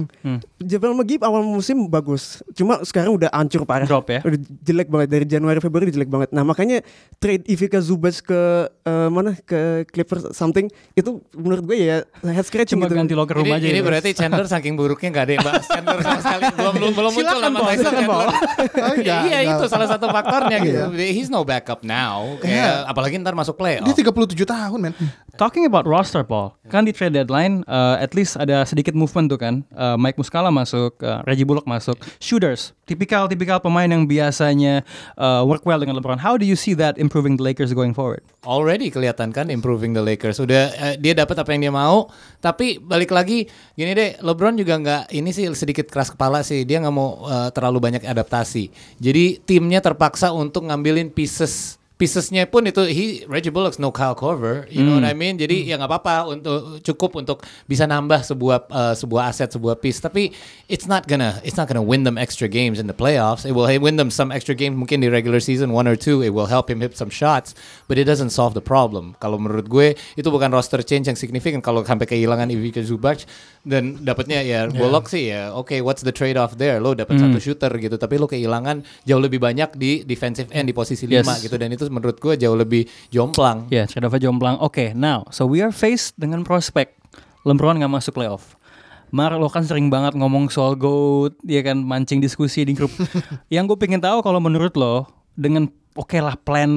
[0.62, 2.46] JaVale McGee awal musim bagus.
[2.54, 3.90] Cuma sekarang udah hancur parah.
[3.90, 4.22] Drop ya.
[4.22, 6.30] Udah jelek banget dari Januari Februari jelek banget.
[6.30, 6.86] Nah, makanya
[7.18, 12.78] trade Ivica Zubac ke eh, mana ke Clippers something itu menurut gue ya head scratching
[12.78, 13.02] Cuma gitu.
[13.02, 13.68] ganti locker minum ini, aja.
[13.72, 16.44] ini berarti Chandler saking buruknya nggak ada yang bahas Chandler sama sekali.
[16.54, 18.28] Belum belum belum muncul Silakan, nama Tyson silakan, Paul.
[18.28, 18.46] Chandler.
[18.88, 20.84] Oh, iya itu salah satu faktornya gitu.
[20.94, 21.12] Iya.
[21.16, 22.38] He's no backup now.
[22.40, 23.84] Kayak apalagi ntar masuk playoff.
[23.84, 24.94] Dia 37 tahun, men.
[25.38, 29.38] Talking about roster, Paul, kan di trade deadline, uh, at least ada sedikit movement tuh
[29.38, 29.62] kan.
[29.70, 34.82] Uh, Mike Muscala masuk, uh, Reggie Bullock masuk, shooters, tipikal-tipikal pemain yang biasanya
[35.14, 36.18] uh, work well dengan LeBron.
[36.18, 38.26] How do you see that improving the Lakers going forward?
[38.48, 40.40] Already kelihatan kan improving the Lakers.
[40.40, 42.08] Udah eh, dia dapat apa yang dia mau.
[42.40, 43.44] Tapi balik lagi
[43.76, 46.64] gini deh, LeBron juga nggak ini sih sedikit keras kepala sih.
[46.64, 48.72] Dia nggak mau eh, terlalu banyak adaptasi.
[49.04, 54.70] Jadi timnya terpaksa untuk ngambilin pieces piecesnya pun itu he Reggie Bullock's no Kyle Korver,
[54.70, 55.42] you know what I mean?
[55.42, 59.98] Jadi ya nggak apa-apa untuk cukup untuk bisa nambah sebuah eh, sebuah aset sebuah piece.
[59.98, 60.30] Tapi
[60.70, 63.50] it's not gonna it's not gonna win them extra games in the playoffs.
[63.50, 66.22] It will win them some extra games mungkin di regular season one or two.
[66.22, 67.58] It will help him hit some shots,
[67.90, 69.18] but it doesn't solve the problem.
[69.18, 73.26] Kalau menurut gue itu bukan roster change yang signifikan kalau sampai kehilangan Ivica Zubac
[73.66, 75.50] dan dapatnya ya Bullock sih ya.
[75.58, 76.78] Oke, what's the trade off there?
[76.78, 80.76] Lo dapat satu shooter gitu, tapi lo kehilangan jauh lebih banyak di defensive end di
[80.78, 81.24] posisi Yes.
[81.24, 83.68] 5 gitu dan itu menurut gue jauh lebih jomplang.
[83.68, 84.60] Ya, yeah, trade off jomplang.
[84.62, 86.98] Oke, now, so we are faced dengan prospek
[87.48, 88.60] LeBron nggak masuk playoff.
[89.08, 92.92] Mar, lo kan sering banget ngomong soal GOAT, ya kan mancing diskusi di grup.
[93.54, 95.08] Yang gue pengen tahu kalau menurut lo
[95.40, 96.68] dengan oke lah plan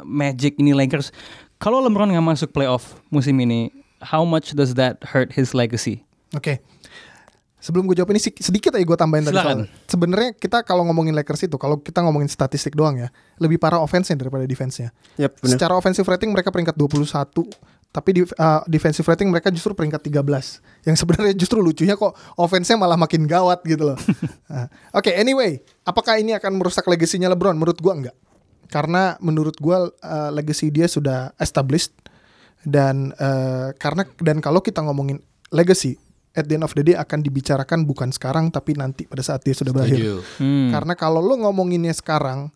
[0.00, 1.12] Magic ini Lakers,
[1.60, 3.68] kalau LeBron nggak masuk playoff musim ini,
[4.00, 6.08] how much does that hurt his legacy?
[6.32, 6.60] Oke.
[7.58, 9.66] Sebelum gue jawab ini sedikit aja gue tambahin tadi soal.
[9.90, 13.10] Sebenarnya kita kalau ngomongin Lakers itu, kalau kita ngomongin statistik doang ya,
[13.42, 14.94] lebih parah offense-nya daripada defense-nya.
[15.18, 15.58] Benar.
[15.58, 17.50] Secara offensive rating mereka peringkat 21,
[17.90, 20.86] tapi di uh, defensive rating mereka justru peringkat 13.
[20.86, 23.98] Yang sebenarnya justru lucunya kok offense-nya malah makin gawat gitu loh.
[24.48, 24.64] Nah,
[24.96, 27.52] Oke, anyway, apakah ini akan merusak legasinya LeBron?
[27.58, 28.16] Menurut gua enggak.
[28.72, 31.92] Karena menurut gua uh, legacy dia sudah established
[32.64, 35.20] dan uh, karena dan kalau kita ngomongin
[35.52, 36.00] legacy
[36.38, 39.52] at the end of the day akan dibicarakan bukan sekarang tapi nanti pada saat dia
[39.52, 40.22] sudah berakhir.
[40.38, 40.70] Hmm.
[40.70, 42.54] Karena kalau lo ngomonginnya sekarang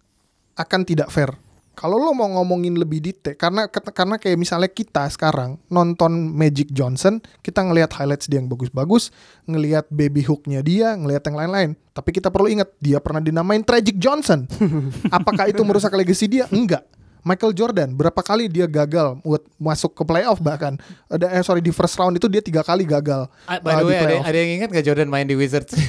[0.54, 1.34] akan tidak fair.
[1.72, 7.16] Kalau lo mau ngomongin lebih detail, karena karena kayak misalnya kita sekarang nonton Magic Johnson,
[7.40, 9.08] kita ngelihat highlights dia yang bagus-bagus,
[9.48, 11.70] ngelihat baby hooknya dia, ngelihat yang lain-lain.
[11.96, 14.44] Tapi kita perlu ingat dia pernah dinamain Tragic Johnson.
[15.16, 16.44] Apakah itu merusak legacy dia?
[16.52, 16.84] Enggak.
[17.22, 20.74] Michael Jordan berapa kali dia gagal buat masuk ke playoff bahkan
[21.06, 23.82] ada eh sorry di first round itu dia tiga kali gagal Ah, by uh, the
[23.82, 24.24] di way, ada, playoff.
[24.26, 25.72] ada yang ingat gak Jordan main di Wizards?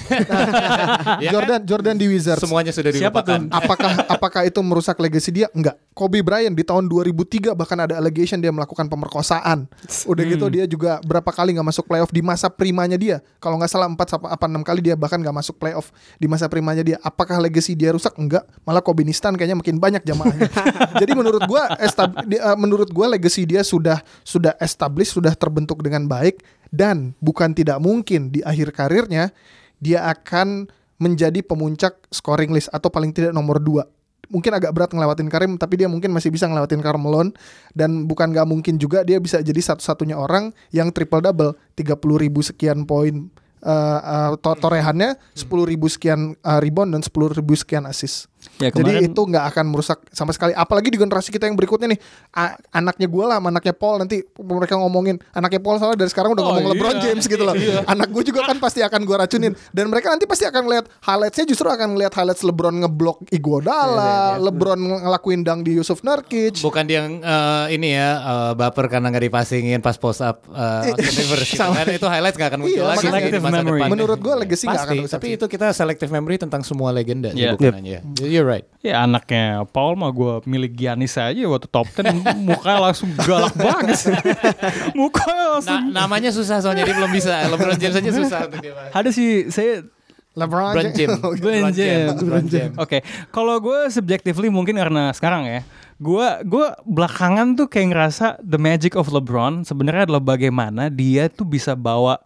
[1.24, 1.34] Ya kan?
[1.34, 3.41] Jordan Jordan di Wizards Semuanya sudah Siapa dilupakan.
[3.60, 5.48] apakah apakah itu merusak legasi dia?
[5.54, 5.78] Enggak.
[5.93, 9.69] Kobe Bryant di tahun 2003 bahkan ada allegation dia melakukan pemerkosaan.
[10.10, 13.22] Udah gitu dia juga berapa kali nggak masuk playoff di masa primanya dia.
[13.38, 16.50] Kalau nggak salah 4 sampai apa 6 kali dia bahkan nggak masuk playoff di masa
[16.50, 16.98] primanya dia.
[17.06, 18.13] Apakah legasi dia rusak?
[18.17, 18.46] Enggak.
[18.65, 20.50] Malah Kobe Nistan kayaknya makin banyak jamaahnya.
[21.02, 26.04] Jadi menurut gua estab- eh, menurut gua legasi dia sudah sudah established, sudah terbentuk dengan
[26.06, 29.32] baik dan bukan tidak mungkin di akhir karirnya
[29.80, 30.68] dia akan
[31.00, 33.84] menjadi pemuncak scoring list atau paling tidak nomor 2
[34.32, 37.30] mungkin agak berat ngelewatin Karim tapi dia mungkin masih bisa ngelewatin Carmelo
[37.78, 42.40] dan bukan gak mungkin juga dia bisa jadi satu-satunya orang yang triple double 30 ribu
[42.42, 43.30] sekian poin
[43.62, 48.69] uh, uh, to- torehannya 10 ribu sekian uh, rebound dan 10 ribu sekian assist Ya,
[48.69, 51.99] jadi kemarin- itu nggak akan merusak sama sekali apalagi di generasi kita yang berikutnya nih
[52.32, 56.41] a- anaknya gue lah anaknya Paul nanti mereka ngomongin anaknya Paul soalnya dari sekarang udah
[56.41, 57.03] Oh, ngomong LeBron iya.
[57.06, 60.43] James gitu loh anak gue juga kan pasti akan gue racunin dan mereka nanti pasti
[60.43, 66.01] akan lihat highlightsnya justru akan lihat highlights LeBron ngeblok Iguodala LeBron ngelakuin dang di Yusuf
[66.01, 70.43] Nurkic Bukan dia yang eh, ini ya eh, baper karena nggak dipasingin pas post up
[70.47, 71.79] uh, Universe gitu Sama.
[71.79, 73.88] kan itu highlights gak akan muncul Iya, lagi di masa depan.
[73.88, 77.39] menurut gue legacy nggak akan rusak tapi itu kita selective memory tentang semua legenda sih
[77.39, 77.51] Iya.
[77.53, 77.75] bukan Yep.
[77.75, 77.99] hanya.
[78.34, 78.65] You're right.
[78.82, 82.10] Ya anaknya Paul mah gue milik Giannis aja waktu top 10
[82.41, 84.15] mukanya langsung galak banget sih.
[85.00, 85.93] mukanya langsung.
[85.93, 87.46] Na- namanya susah soalnya dia belum bisa.
[87.54, 88.74] LeBron James aja susah untuk dia.
[88.89, 89.86] Ada sih saya
[90.34, 91.19] LeBron LeBron James.
[91.22, 92.10] LeBron James.
[92.17, 92.76] LeBron James.
[92.82, 95.62] Oke, kalau gue subjectively mungkin karena sekarang ya,
[96.02, 101.46] gue gue belakangan tuh kayak ngerasa the magic of LeBron sebenarnya adalah bagaimana dia tuh
[101.46, 102.17] bisa bawa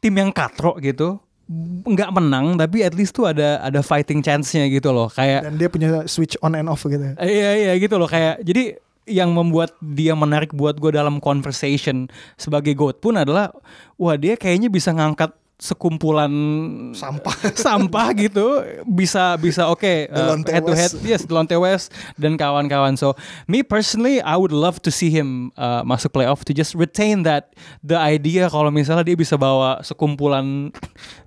[0.00, 1.20] tim yang katro gitu,
[1.84, 5.68] nggak menang tapi at least tuh ada ada fighting chance-nya gitu loh, kayak dan dia
[5.68, 8.08] punya switch on and off gitu Eh, Iya iya gitu loh.
[8.08, 12.08] Kayak jadi yang membuat dia menarik buat gue dalam conversation
[12.40, 13.52] sebagai GOAT pun adalah
[14.00, 16.30] wah dia kayaknya bisa ngangkat sekumpulan
[16.92, 17.34] Sampah.
[17.54, 21.06] sampah gitu bisa bisa oke uh, Delonte head to head West.
[21.06, 23.14] yes Delonte West dan kawan-kawan so
[23.46, 27.54] me personally I would love to see him uh, masuk playoff to just retain that
[27.80, 30.74] the idea kalau misalnya dia bisa bawa sekumpulan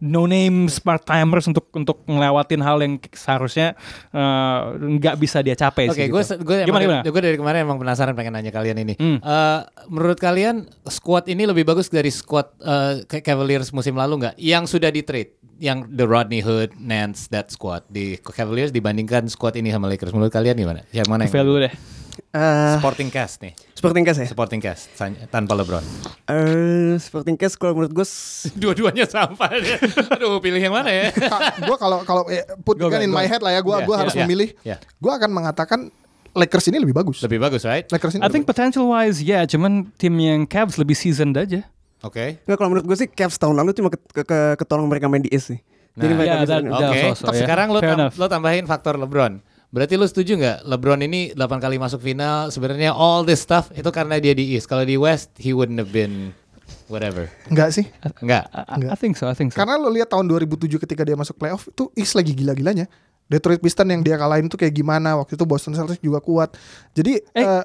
[0.04, 3.80] no name part timers untuk untuk ngelewatin hal yang seharusnya
[4.12, 6.36] uh, nggak bisa dia capai Oke, sih gue gitu.
[6.44, 8.94] gue gimana gimana gue dari kemarin emang penasaran pengen nanya kalian ini.
[9.00, 9.18] Hmm.
[9.18, 14.36] Eh, menurut kalian squad ini lebih bagus dari squad eh, Ca- Cavaliers musim lalu nggak?
[14.36, 19.56] Yang sudah di trade, yang the Rodney Hood, Nance, that squad di Cavaliers dibandingkan squad
[19.56, 20.12] ini sama Lakers.
[20.12, 20.82] Menurut kalian gimana?
[20.90, 21.76] Yang mana Fail yang dulu deh
[22.18, 23.54] Eh, Sporting cast nih?
[23.78, 24.28] Sporting Cast ya?
[24.28, 24.90] Sporting cast
[25.30, 25.86] tanpa LeBron.
[26.26, 28.08] Eh, Sporting Cast kalau menurut gue
[28.62, 29.54] Dua-duanya sampah.
[29.54, 29.78] deh.
[30.18, 31.14] Aduh, pilih yang mana ya?
[31.70, 33.18] gue kalau kalau eh, put Go, kan go, in go.
[33.22, 34.80] my head lah ya gue Yeah, gua yeah, harus yeah, memilih yeah.
[34.98, 35.80] gue akan mengatakan
[36.34, 37.86] Lakers ini lebih bagus Lebih bagus, right?
[37.86, 38.58] Lakers ini I think bagus.
[38.66, 41.70] potential wise ya cuman tim yang Cavs lebih seasoned aja
[42.02, 42.38] Oke.
[42.44, 45.20] Nggak kalau menurut gue sih Cavs tahun lalu cuma ke, ke, ke- ketolong mereka main
[45.20, 45.60] di East sih.
[45.94, 47.42] Jadi Nah, mereka yeah, bisa Oke, that also, tapi ya.
[47.44, 49.42] sekarang lo, tam- lo tambahin faktor LeBron.
[49.68, 53.90] Berarti lo setuju nggak LeBron ini 8 kali masuk final sebenarnya all this stuff itu
[53.90, 54.66] karena dia di East.
[54.66, 56.32] Kalau di West he wouldn't have been
[56.86, 57.28] whatever.
[57.48, 57.90] Enggak sih
[58.22, 58.46] Enggak.
[58.48, 61.36] I, I think so I think so Karena lo lihat tahun 2007 ketika dia masuk
[61.36, 62.86] playoff itu East lagi gila-gilanya.
[63.28, 66.56] Detroit Pistons yang dia kalahin tuh kayak gimana waktu itu Boston Celtics juga kuat.
[66.94, 67.64] Jadi Eh, eh,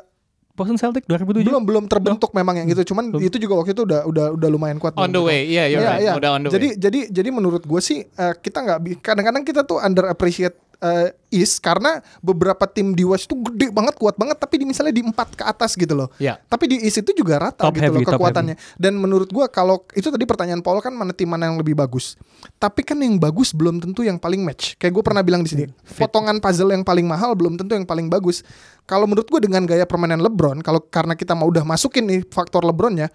[0.53, 2.85] Boston Celtic 2007 belum belum terbentuk memang yang itu.
[2.85, 4.93] Cuman itu juga waktu itu udah udah udah lumayan kuat.
[4.95, 5.49] On the way.
[5.49, 6.03] Iya, you're Iya, right.
[6.05, 6.13] iya.
[6.13, 6.77] Udah on the jadi way.
[6.77, 11.63] jadi jadi menurut gue sih eh, kita nggak kadang-kadang kita tuh under appreciate eh, East
[11.65, 15.39] karena beberapa tim di West tuh gede banget kuat banget tapi di misalnya di empat
[15.39, 16.13] ke atas gitu loh.
[16.21, 16.37] Iya.
[16.45, 18.59] Tapi di East itu juga rata Top gitu heavy, loh kekuatannya.
[18.77, 22.19] Dan menurut gua kalau itu tadi pertanyaan Paul kan mana tim mana yang lebih bagus.
[22.59, 24.75] Tapi kan yang bagus belum tentu yang paling match.
[24.77, 25.65] Kayak gue pernah bilang di sini,
[25.95, 28.43] potongan puzzle yang paling mahal belum tentu yang paling bagus.
[28.85, 32.67] Kalau menurut gue dengan gaya permainan LeBron, kalau karena kita mau udah masukin nih faktor
[32.67, 33.09] LeBronnya,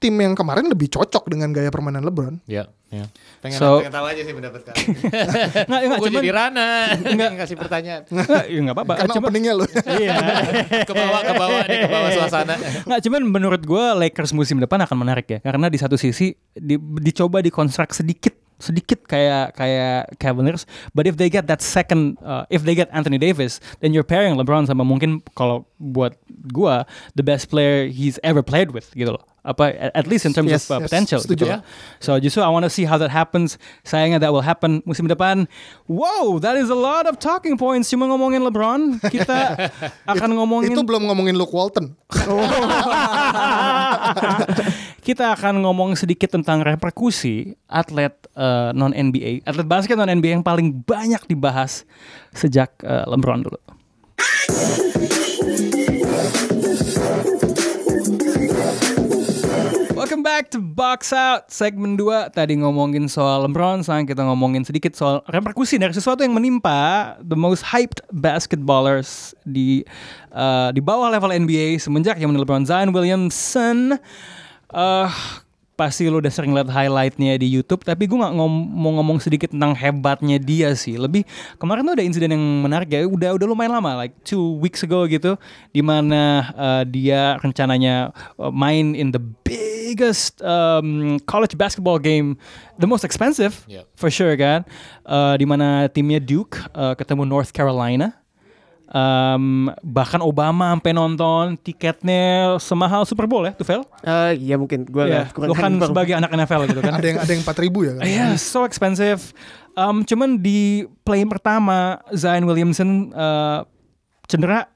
[0.00, 2.40] tim yang kemarin lebih cocok dengan gaya permainan LeBron.
[2.48, 3.04] Iya, iya.
[3.44, 4.86] Pengen, So- pengen tahu aja sih pendapat kalian.
[5.68, 6.68] nggak nggak cuman jadi Rana.
[7.04, 8.02] Enggak ngasih pertanyaan.
[8.16, 9.68] nggak ya nggak apa-apa Karena Cuma- openingnya loh.
[10.00, 10.16] iya
[10.88, 12.54] ke bawah ke bawah nih, ke bawah suasana.
[12.88, 16.80] Nggak, cuman menurut gue Lakers musim depan akan menarik ya karena di satu sisi di,
[16.80, 22.60] dicoba dikonstruk sedikit sedikit kayak kayak Cavaliers but if they get that second uh, if
[22.60, 26.12] they get Anthony Davis then you're pairing LeBron sama mungkin kalau buat
[26.52, 26.84] gua
[27.16, 30.68] the best player he's ever played with gitu loh apa at, least in terms Yes,
[30.68, 31.32] of uh, yes, potential setuju.
[31.32, 31.58] gitu ya.
[31.96, 33.56] So justru I want to see how that happens.
[33.82, 35.48] Sayangnya that will happen musim depan.
[35.88, 37.88] Wow, that is a lot of talking points.
[37.88, 39.70] Cuma ngomongin LeBron, kita
[40.12, 41.96] akan ngomongin Itu belum ngomongin Luke Walton.
[45.06, 50.44] kita akan ngomong sedikit tentang reperkusi atlet eh, non NBA, atlet basket non NBA yang
[50.44, 51.88] paling banyak dibahas
[52.36, 53.60] sejak eh, LeBron dulu.
[60.10, 64.90] Welcome back to Box Out segmen 2 Tadi ngomongin soal LeBron Sekarang kita ngomongin sedikit
[64.98, 69.86] soal reperkusi Dari sesuatu yang menimpa The most hyped basketballers Di
[70.34, 74.02] eh, di bawah level NBA Semenjak yang LeBron Zion Williamson.
[74.74, 75.10] Eh
[75.80, 79.48] pasti lo udah sering lihat highlightnya di YouTube tapi gue nggak ngom- mau ngomong sedikit
[79.48, 81.24] tentang hebatnya dia sih lebih
[81.56, 85.08] kemarin tuh ada insiden yang menarik ya udah udah lumayan lama like two weeks ago
[85.08, 85.40] gitu
[85.72, 86.20] di mana
[86.52, 92.36] uh, dia rencananya uh, main in the biggest um, college basketball game
[92.76, 93.88] the most expensive Yep.
[93.96, 94.68] for sure kan
[95.08, 98.19] uh, di mana timnya Duke uh, ketemu North Carolina
[98.90, 103.82] Um, bahkan Obama sampai nonton tiketnya semahal Super Bowl ya tuh Vel?
[104.02, 106.98] Eh, iya mungkin gue Iya, lo kan sebagai anak NFL gitu kan.
[106.98, 108.02] ada yang ada yang 4000 ya kan.
[108.02, 109.30] Iya, so expensive.
[109.78, 113.62] Um, cuman di play pertama Zion Williamson uh,
[114.26, 114.66] cedera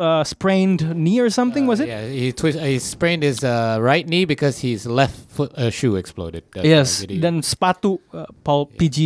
[0.00, 1.86] uh, sprained knee or something was it?
[1.86, 5.94] Yeah, he twist, he sprained his uh, right knee because his left foot uh, shoe
[5.94, 6.48] exploded.
[6.50, 6.88] That's Yes.
[7.04, 8.98] Jadi- dan sepatu uh, Paul PG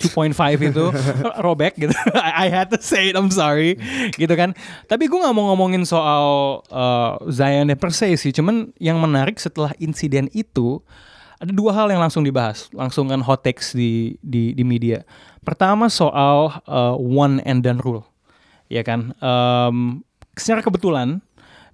[0.00, 0.32] 2.5
[0.72, 0.84] itu
[1.46, 1.92] robek gitu.
[2.16, 3.76] I, I had to say it, I'm sorry,
[4.16, 4.56] gitu kan.
[4.88, 6.24] Tapi gue nggak mau ngomongin soal
[6.72, 10.80] uh, Zion per se sih, cuman yang menarik setelah insiden itu
[11.38, 15.04] ada dua hal yang langsung dibahas, langsung kan hot takes di di, di media.
[15.46, 18.02] Pertama soal uh, one and done rule,
[18.66, 19.14] ya kan.
[19.22, 20.02] Um,
[20.38, 21.22] secara kebetulan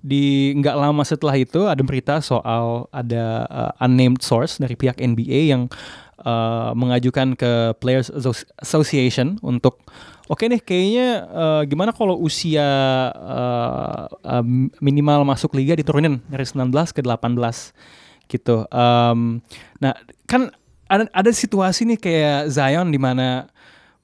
[0.05, 5.48] di nggak lama setelah itu ada berita soal ada uh, unnamed source dari pihak NBA
[5.48, 5.72] yang
[6.20, 9.81] uh, mengajukan ke Players Asso- Association untuk
[10.29, 12.68] oke nih kayaknya uh, gimana kalau usia
[13.16, 14.44] uh, uh,
[14.85, 18.68] minimal masuk liga diturunin dari 19 ke 18 gitu.
[18.68, 19.40] Um,
[19.81, 19.96] nah
[20.29, 20.53] kan
[20.85, 23.48] ada ada situasi nih kayak Zion di mana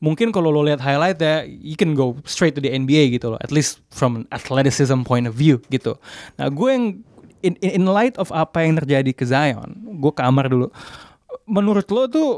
[0.00, 3.40] mungkin kalau lo lihat highlight ya, you can go straight to the NBA gitu loh,
[3.44, 5.94] at least from an athleticism point of view gitu.
[6.40, 6.84] Nah gue yang
[7.44, 10.72] in, in, light of apa yang terjadi ke Zion, gue kamar dulu.
[11.50, 12.30] menurut lo tuh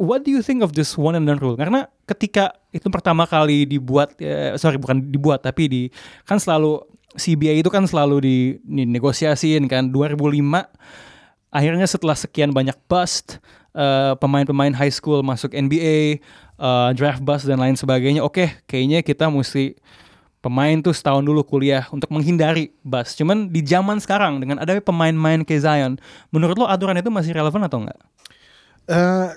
[0.00, 1.56] what do you think of this one and done rule?
[1.56, 5.82] Karena ketika itu pertama kali dibuat, eh, sorry bukan dibuat tapi di
[6.26, 6.82] kan selalu
[7.14, 10.42] CBA itu kan selalu di, dinegosiasiin kan 2005
[11.54, 13.38] akhirnya setelah sekian banyak bust
[13.78, 16.18] eh, pemain-pemain high school masuk NBA
[16.58, 19.78] eh, draft bust dan lain sebagainya oke kayaknya kita mesti
[20.44, 25.40] pemain tuh setahun dulu kuliah untuk menghindari bust cuman di zaman sekarang dengan ada pemain-pemain
[25.42, 25.92] kayak Zion
[26.28, 28.00] menurut lo aturan itu masih relevan atau enggak?
[28.84, 29.28] Eh,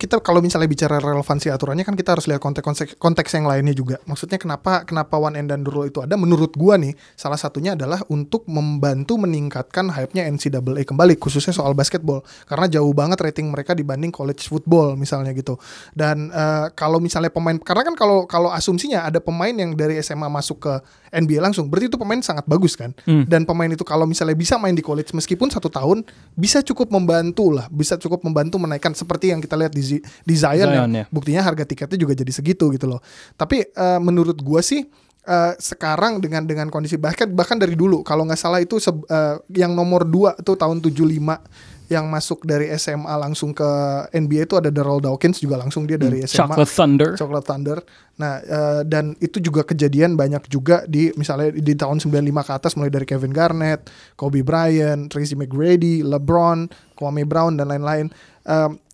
[0.00, 4.00] kita kalau misalnya bicara relevansi aturannya kan kita harus lihat konteks konteks, yang lainnya juga.
[4.08, 6.16] Maksudnya kenapa kenapa one and done rule itu ada?
[6.16, 12.24] Menurut gua nih, salah satunya adalah untuk membantu meningkatkan hype-nya NCAA kembali khususnya soal basketball
[12.48, 15.60] karena jauh banget rating mereka dibanding college football misalnya gitu.
[15.92, 20.32] Dan eh, kalau misalnya pemain karena kan kalau kalau asumsinya ada pemain yang dari SMA
[20.32, 20.72] masuk ke
[21.12, 22.96] NBA langsung, berarti itu pemain sangat bagus kan.
[23.04, 23.28] Hmm.
[23.28, 26.06] Dan pemain itu kalau misalnya bisa main di college meskipun satu tahun
[26.38, 30.70] bisa cukup membantu lah, bisa cukup membantu menaikkan seperti yang kita lihat di Di Zion,
[30.70, 31.02] Zion, ya.
[31.02, 31.04] ya.
[31.08, 33.02] Buktinya harga tiketnya juga jadi segitu gitu loh.
[33.34, 34.86] Tapi eh, menurut gua sih
[35.20, 39.34] eh, sekarang dengan dengan kondisi bahkan bahkan dari dulu kalau nggak salah itu se- eh,
[39.52, 41.42] yang nomor 2 tuh tahun 75
[41.90, 43.66] yang masuk dari SMA langsung ke
[44.14, 46.54] NBA itu ada Darrell Dawkins juga langsung dia dari SMA Hmm.
[46.54, 47.10] Chocolate Thunder.
[47.18, 47.78] Chocolate Thunder.
[48.14, 52.14] Nah, eh, dan itu juga kejadian banyak juga di misalnya di tahun 95
[52.46, 58.06] ke atas mulai dari Kevin Garnett, Kobe Bryant, Tracy McGrady, LeBron, Kwame Brown dan lain-lain.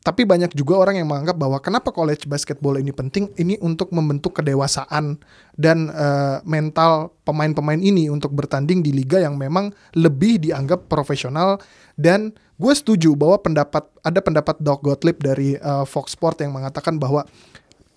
[0.06, 4.38] Tapi banyak juga orang yang menganggap bahwa kenapa college basketball ini penting ini untuk membentuk
[4.38, 5.18] kedewasaan
[5.58, 11.58] dan eh, mental pemain-pemain ini untuk bertanding di liga yang memang lebih dianggap profesional
[11.98, 17.02] dan gue setuju bahwa pendapat ada pendapat Doc Gottlieb dari eh, Fox Sport yang mengatakan
[17.02, 17.26] bahwa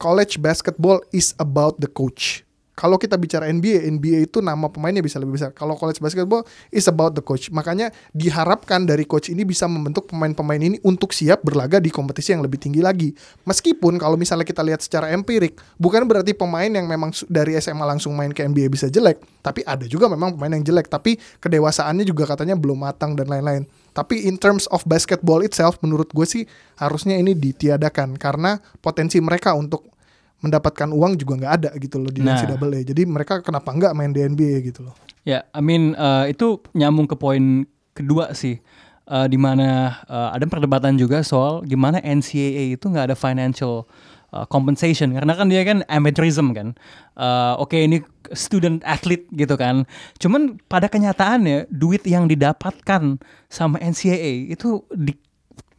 [0.02, 2.49] college basketball is about the coach.
[2.80, 5.52] Kalau kita bicara NBA, NBA itu nama pemainnya bisa lebih besar.
[5.52, 7.52] Kalau college basketball is about the coach.
[7.52, 12.40] Makanya diharapkan dari coach ini bisa membentuk pemain-pemain ini untuk siap berlaga di kompetisi yang
[12.40, 13.12] lebih tinggi lagi.
[13.44, 18.16] Meskipun kalau misalnya kita lihat secara empirik, bukan berarti pemain yang memang dari SMA langsung
[18.16, 22.32] main ke NBA bisa jelek, tapi ada juga memang pemain yang jelek, tapi kedewasaannya juga
[22.32, 23.68] katanya belum matang dan lain-lain.
[23.92, 26.44] Tapi in terms of basketball itself, menurut gue sih
[26.80, 29.89] harusnya ini ditiadakan karena potensi mereka untuk
[30.40, 32.40] mendapatkan uang juga nggak ada gitu loh di Nah.
[32.40, 32.88] NCAA.
[32.88, 34.96] Jadi mereka kenapa nggak main di NBA gitu loh?
[35.28, 38.64] Ya, I mean uh, itu nyambung ke poin kedua sih,
[39.12, 43.84] uh, di mana uh, ada perdebatan juga soal gimana NCAA itu nggak ada financial
[44.32, 46.72] uh, compensation karena kan dia kan amateurism kan.
[47.20, 48.00] Uh, Oke ini
[48.32, 49.84] student athlete gitu kan.
[50.22, 53.20] Cuman pada kenyataannya duit yang didapatkan
[53.52, 55.14] sama NCAA itu di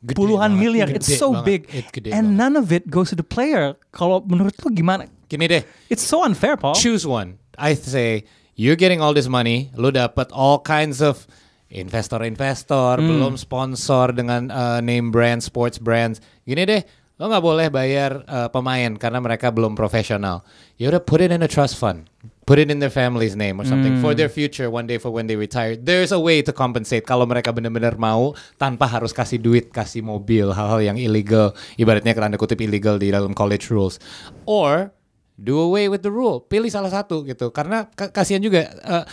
[0.01, 0.87] Gede puluhan banget, miliar.
[0.89, 2.41] gede It's so banget, big, it gede and banget.
[2.41, 3.77] none of it goes to the player.
[3.93, 5.05] Kalau menurut lu gimana?
[5.29, 6.73] Gini deh, It's so unfair, Paul.
[6.75, 7.37] choose one.
[7.55, 8.25] I say
[8.57, 11.29] you're getting all this money, lu dapat all kinds of
[11.71, 16.19] investor-investor, belum sponsor dengan uh, name brand, sports brands.
[16.43, 16.83] Gini deh,
[17.21, 20.43] lo nggak boleh bayar uh, pemain karena mereka belum profesional.
[20.81, 22.09] Ya udah put it in a trust fund.
[22.51, 25.31] Put it in their family's name or something for their future one day for when
[25.31, 25.79] they retire.
[25.79, 30.51] There's a way to compensate kalau mereka benar-benar mau tanpa harus kasih duit, kasih mobil,
[30.51, 31.55] hal-hal yang illegal.
[31.79, 34.03] Ibaratnya tanda kutip illegal di dalam college rules.
[34.51, 34.91] Or
[35.39, 36.43] do away with the rule.
[36.43, 37.55] Pilih salah satu gitu.
[37.55, 39.05] Karena ka- kasihan juga eh,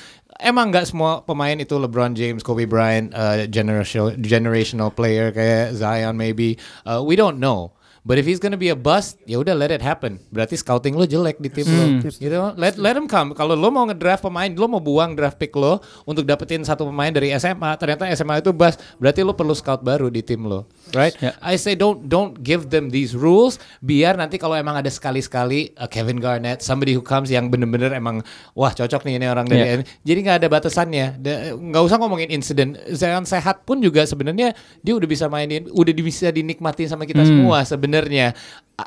[0.41, 6.17] emang nggak semua pemain itu LeBron James, Kobe Bryant, eh, generational generational player kayak Zion
[6.17, 6.57] maybe.
[6.89, 7.76] Uh, we don't know.
[8.07, 10.23] But if he's gonna be a bust, ya udah let it happen.
[10.31, 11.99] Berarti scouting lo jelek di tim lo.
[12.07, 12.39] Gitu.
[12.55, 13.35] Let let him come.
[13.35, 17.11] Kalau lo mau ngedraft pemain, lo mau buang draft pick lo untuk dapetin satu pemain
[17.11, 20.63] dari SMA, ternyata SMA itu bust, berarti lo perlu scout baru di tim lo.
[20.95, 21.15] Right?
[21.19, 21.35] Ya.
[21.43, 23.59] I say don't don't give them these rules.
[23.83, 28.23] Biar nanti kalau emang ada sekali-sekali uh, Kevin Garnett somebody who comes yang bener-bener emang
[28.55, 29.83] wah cocok nih ini orang dari Yeah.
[30.05, 31.07] jadi nggak ada batasannya.
[31.57, 36.31] Nggak usah ngomongin insiden Zion sehat pun juga sebenarnya dia udah bisa mainin udah bisa
[36.31, 38.31] dinikmati sama kita semua sebenarnya.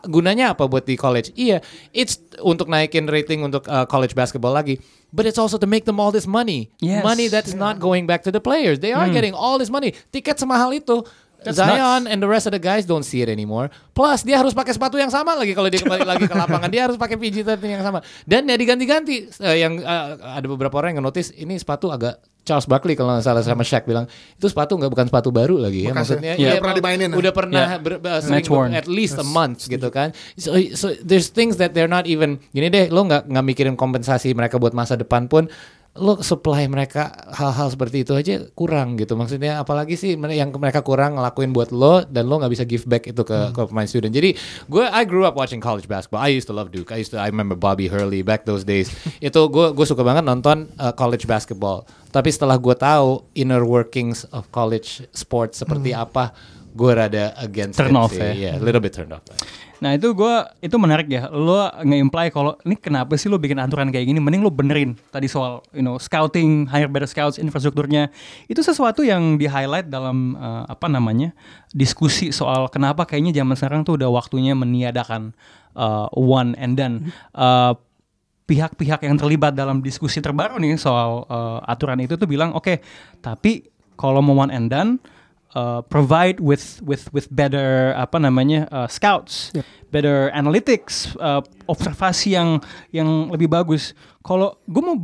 [0.07, 1.35] Gunanya apa buat di college?
[1.35, 1.61] Iya
[1.91, 4.79] it's untuk naikin rating untuk uh, college basketball lagi.
[5.11, 6.71] But it's also to make them all this money.
[6.79, 7.03] Yes.
[7.03, 8.79] money that's not going back to the players.
[8.79, 9.91] They are getting all this money.
[10.15, 11.03] Tiket semahal itu
[11.41, 13.73] That's Zion and the rest of the guys don't see it anymore.
[13.97, 16.69] Plus dia harus pakai sepatu yang sama lagi kalau dia kembali lagi ke lapangan.
[16.69, 18.05] Dia harus pakai PG-13 yang sama.
[18.29, 19.33] Dan ya diganti-ganti.
[19.41, 23.25] Eh, yang eh, ada beberapa orang yang notice ini sepatu agak Charles Barkley kalau nggak
[23.25, 25.93] salah sama Shaq bilang itu sepatu nggak bukan sepatu baru lagi ya.
[25.93, 25.95] Ya?
[25.95, 27.17] Maksudnya Udah iya, pernah dimainin ya?
[27.17, 27.81] Udah pernah Yeah.
[27.81, 28.71] ber- ber- sering worn.
[28.73, 30.17] at least a month gitu kan.
[30.41, 34.33] So, so there's things that they're not even gini deh lo nggak nggak mikirin kompensasi
[34.33, 35.53] mereka buat masa depan pun
[35.99, 39.19] lo supply mereka hal-hal seperti itu aja kurang gitu.
[39.19, 43.11] Maksudnya apalagi sih yang mereka kurang ngelakuin buat lo dan lo nggak bisa give back
[43.11, 44.15] itu ke, ke pemain student.
[44.15, 44.39] Jadi
[44.71, 46.23] gue I grew up watching college basketball.
[46.23, 46.95] I used to love Duke.
[46.95, 48.95] I used to I remember Bobby Hurley back those days.
[49.19, 51.83] Itu gue gue suka banget nonton uh, college basketball.
[52.15, 56.31] Tapi setelah gue tahu inner workings of college sports seperti apa
[56.71, 58.23] gue rada against Turn it off sih.
[58.23, 58.55] ya.
[58.55, 59.27] Yeah, a little bit turned off.
[59.81, 61.27] Nah itu gua itu menarik ya.
[61.33, 64.21] Lo nge-imply kalau ini kenapa sih lo bikin aturan kayak gini?
[64.21, 68.13] Mending lo benerin tadi soal you know scouting, hire better scouts, infrastrukturnya.
[68.47, 71.33] Itu sesuatu yang di highlight dalam eh, apa namanya
[71.73, 75.33] diskusi soal kenapa kayaknya zaman sekarang tuh udah waktunya meniadakan
[75.75, 77.09] eh, one and done.
[77.33, 77.73] Eh,
[78.45, 82.83] pihak-pihak yang terlibat dalam diskusi terbaru nih soal eh, aturan itu tuh bilang oke
[83.25, 84.99] tapi kalau mau one and done
[85.55, 89.55] uh, provide with with with better apa namanya uh, scouts,
[89.91, 92.63] better analytics, uh, observasi yang
[92.95, 93.97] yang lebih bagus.
[94.23, 94.97] Kalau gue mau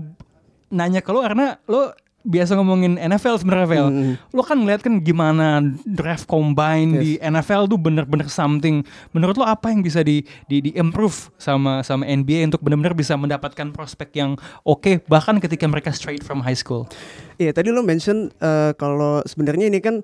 [0.71, 1.95] nanya ke lo karena lo
[2.27, 3.89] biasa ngomongin NFL sebenarnya Vel.
[4.35, 8.83] Lo kan ngeliat kan gimana draft combine di NFL tuh bener-bener something.
[9.15, 13.15] Menurut lo apa yang bisa di di, di improve sama sama NBA untuk benar-benar bisa
[13.15, 14.35] mendapatkan prospek yang
[14.67, 16.91] oke bahkan ketika mereka straight from high school.
[17.39, 20.03] Iya tadi lo mention eh, kalau sebenarnya ini kan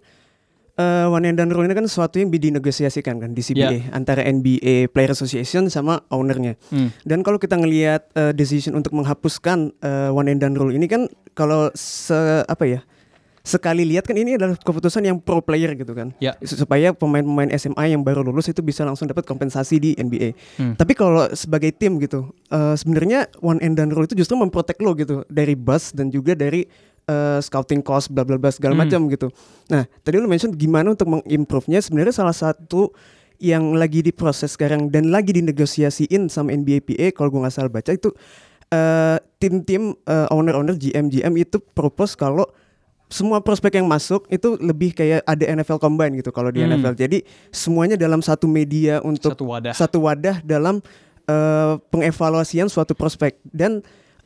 [0.78, 4.92] eh, one and done rule ini kan sesuatu yang dinegosiasikan kan di CBA antara NBA
[4.92, 6.56] Player Association sama ownernya.
[6.72, 6.94] Hmm.
[7.04, 11.08] Dan kalau kita ngelihat eh, decision untuk menghapuskan eh, one and done rule ini kan
[11.32, 12.80] kalau se apa ya
[13.42, 16.14] sekali lihat kan ini adalah keputusan yang pro player gitu kan.
[16.22, 16.38] Ya.
[16.46, 20.38] Supaya pemain-pemain SMA yang baru lulus itu bisa langsung dapat kompensasi di NBA.
[20.56, 20.74] Hmm.
[20.78, 24.94] Tapi kalau sebagai tim gitu, eh, sebenarnya one and done rule itu justru memprotek lo
[24.94, 26.64] gitu dari bus dan juga dari
[27.04, 28.82] eh, scouting cost bla bla bla segala Hmm.
[28.82, 29.28] macam gitu.
[29.66, 32.92] Nah, tadi lo mention gimana untuk mengimprove-nya sebenarnya salah satu
[33.36, 38.14] yang lagi diproses sekarang dan lagi dinegosiasiin sama NBAPA kalau gue nggak salah baca itu
[38.68, 42.46] eh, tim-tim eh, owner-owner GM GM itu propose kalau
[43.06, 46.72] semua prospek yang masuk itu lebih kayak ada NFL Combine gitu kalau di Hmm.
[46.72, 46.96] NFL.
[46.96, 47.18] Jadi
[47.50, 49.74] semuanya dalam satu media untuk Satu wadah.
[49.74, 50.80] satu wadah dalam
[51.22, 53.78] eh, pengevaluasian suatu prospek dan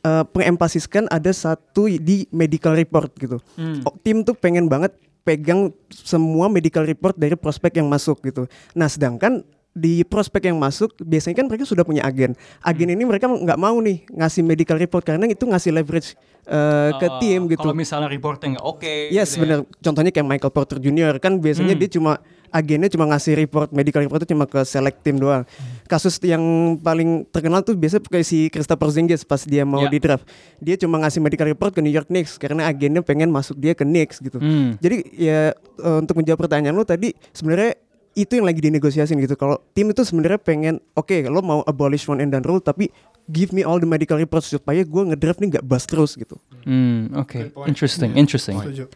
[0.07, 3.37] eh, pengempasiskan ada satu di medical report gitu.
[3.59, 3.83] Hmm.
[3.99, 8.47] Tim tuh pengen banget pegang semua medical report dari prospek yang masuk gitu.
[8.71, 9.43] Nah, sedangkan
[9.77, 12.33] di prospek yang masuk biasanya kan mereka sudah punya agen.
[12.65, 16.17] Agen ini mereka nggak mau nih ngasih medical report karena itu ngasih leverage
[16.49, 17.61] eh, ke Uh, tim gitu.
[17.61, 18.93] Kalau misalnya reportnya nggak oke.
[19.13, 19.41] Yes, gitu ya.
[19.45, 19.57] benar.
[19.83, 21.21] Contohnya kayak Michael Porter Jr.
[21.21, 21.81] kan biasanya Hmm.
[21.83, 22.11] dia cuma
[22.49, 25.43] agennya cuma ngasih report medical report itu cuma ke select tim doang.
[25.85, 26.41] Kasus yang
[26.77, 29.89] paling terkenal tuh biasa kayak si Christopher Porzingis pas dia mau Ya.
[29.89, 30.25] di draft.
[30.59, 33.83] Dia cuma ngasih medical report ke New York Knicks karena agennya pengen masuk dia ke
[33.83, 34.37] Knicks gitu.
[34.37, 34.75] Hmm.
[34.77, 37.77] Jadi ya eh, untuk menjawab pertanyaan lo tadi sebenarnya
[38.17, 39.37] itu yang lagi dinegosiasin gitu.
[39.37, 42.89] Kalau tim itu sebenarnya pengen oke lo mau abolish one and done rule tapi
[43.29, 46.39] give me all the medical reports supaya gue ngedraft nih nggak bust terus gitu.
[46.63, 47.51] Hmm, oke.
[47.67, 48.55] Interesting, interesting.
[48.57, 48.87] Setuju.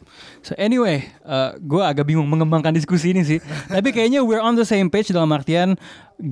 [0.41, 3.39] So anyway, uh, gue agak bingung mengembangkan diskusi ini sih.
[3.75, 5.75] Tapi kayaknya we're on the same page dalam artian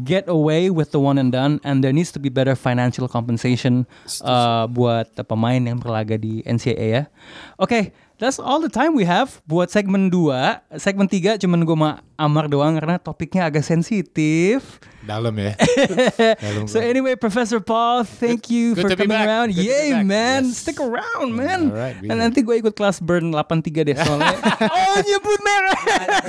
[0.06, 3.84] get away with the one and done, and there needs to be better financial compensation
[4.22, 7.04] uh, buat uh, pemain yang berlaga di NCAA ya.
[7.60, 10.76] Oke, that's all the time we have buat segmen 2.
[10.76, 14.84] Segmen 3 cuman gue sama Amar doang karena topiknya agak sensitif.
[15.10, 15.58] Dalam ya.
[16.38, 19.58] Dalam So anyway, Professor Paul, thank you good for coming around.
[19.58, 20.46] Good Yay, man.
[20.46, 20.62] Yes.
[20.62, 21.60] Stick around, mm, man.
[21.74, 22.30] Alright, be Dan here.
[22.30, 24.38] nanti gue ikut kelas burn 83 deh soalnya.
[24.38, 24.70] Eh?
[24.78, 25.80] oh, nyebut merah.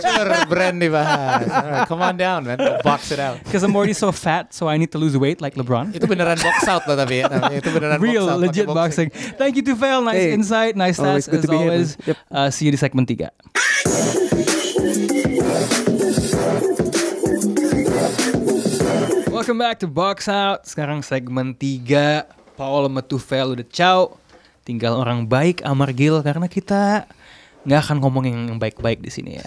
[0.01, 1.45] Sure, brand dibahas.
[1.45, 2.57] Alright, come on down, man.
[2.57, 3.37] We'll box it out.
[3.45, 5.93] Because I'm already so fat, so I need to lose weight like LeBron.
[5.93, 7.61] Itu beneran box out loh tapi eh, ya.
[7.61, 8.41] Itu beneran Real, box out.
[8.41, 9.09] pakai legit boxing.
[9.37, 10.01] Thank you to Fel.
[10.01, 11.85] Nice Hey, insight, nice always good as to be here, man.
[11.85, 12.01] always.
[12.09, 12.17] Yep.
[12.33, 13.29] Uh, see you di segmen 3.
[19.41, 20.69] Welcome back to Box Out.
[20.69, 22.29] Sekarang segmen 3.
[22.61, 24.21] Paul sama Tufel udah ciao.
[24.69, 27.09] Tinggal orang baik Amar Gil karena kita
[27.65, 29.45] nggak akan ngomongin yang baik-baik di sini ya.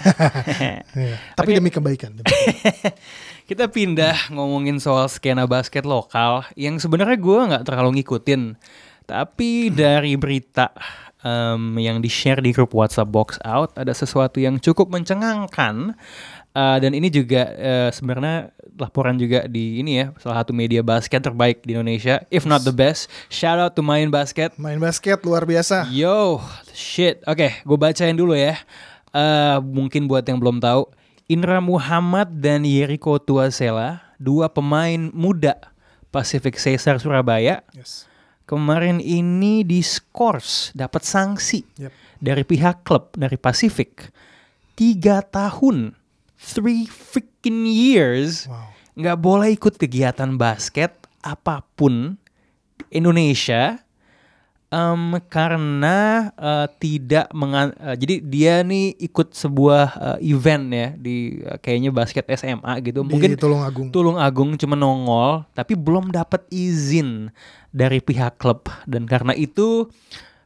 [0.97, 1.37] Iya.
[1.37, 2.09] Tapi demi kebaikan.
[2.17, 2.25] demi-
[3.53, 8.57] Kita pindah ngomongin soal skena basket lokal yang sebenarnya gue nggak terlalu ngikutin.
[9.05, 10.73] Tapi dari berita
[11.21, 15.93] em, yang di-share di grup WhatsApp Box Out ada sesuatu yang cukup mencengangkan.
[16.53, 21.25] Eh, dan ini juga eh, sebenarnya laporan juga di ini ya salah satu media basket
[21.25, 23.09] terbaik di Indonesia, if not the best.
[23.27, 24.53] Shout out to Main Basket.
[24.61, 25.89] Main basket luar biasa.
[25.89, 26.37] Yo,
[26.69, 27.25] shit.
[27.25, 28.53] Oke, gue bacain dulu ya.
[29.09, 30.89] Eh mungkin buat yang belum tahu,
[31.25, 35.57] Indra Muhammad dan Yeriko Tuasela, dua pemain muda
[36.13, 38.05] Pacific Caesar Surabaya, Yes.
[38.45, 41.91] kemarin ini diskors dapat sanksi Yep.
[42.21, 44.13] dari pihak klub dari Pacific
[44.73, 45.97] tiga tahun,
[46.43, 48.69] three freaking years, Wow.
[48.93, 52.19] nggak boleh ikut kegiatan basket apa pun
[52.75, 53.79] di Indonesia
[54.67, 55.97] em, karena
[56.33, 59.85] eh, tidak mengan eh, jadi dia nih ikut sebuah
[60.19, 63.87] eh, event ya di eh, kayaknya basket SMA gitu mungkin Di Tulungagung.
[63.89, 67.29] Tulung Agung cuma nongol tapi belum dapat izin
[67.69, 69.87] dari pihak klub dan karena itu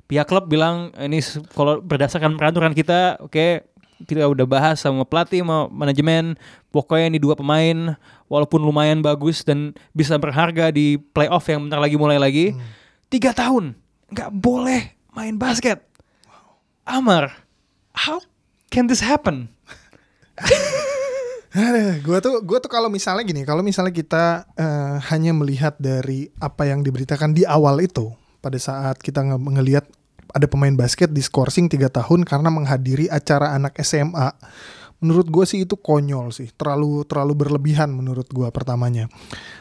[0.05, 1.19] pihak klub bilang ini
[1.51, 3.63] kalau berdasarkan peraturan kita oke
[4.05, 6.37] kita udah bahas sama pelatih sama manajemen
[6.69, 7.97] pokoknya ini dua pemain
[8.29, 12.53] walaupun lumayan bagus dan bisa berharga di playoff yang bentar lagi mulai lagi.
[13.09, 13.73] Tiga tahun
[14.13, 15.81] nggak boleh main basket.
[16.85, 17.47] Amar
[17.97, 18.21] how
[18.69, 19.49] can this happen?
[22.05, 26.69] Gue tuh gue tuh kalau misalnya gini, kalau misalnya kita eh, hanya melihat dari apa
[26.69, 28.13] yang diberitakan di awal itu,
[28.45, 29.85] pada saat kita nge ngelihat
[30.33, 34.33] ada pemain basket di skorsing 3 tahun karena menghadiri acara anak SMA.
[34.97, 39.05] Menurut gue sih itu konyol sih, terlalu terlalu berlebihan menurut gue pertamanya.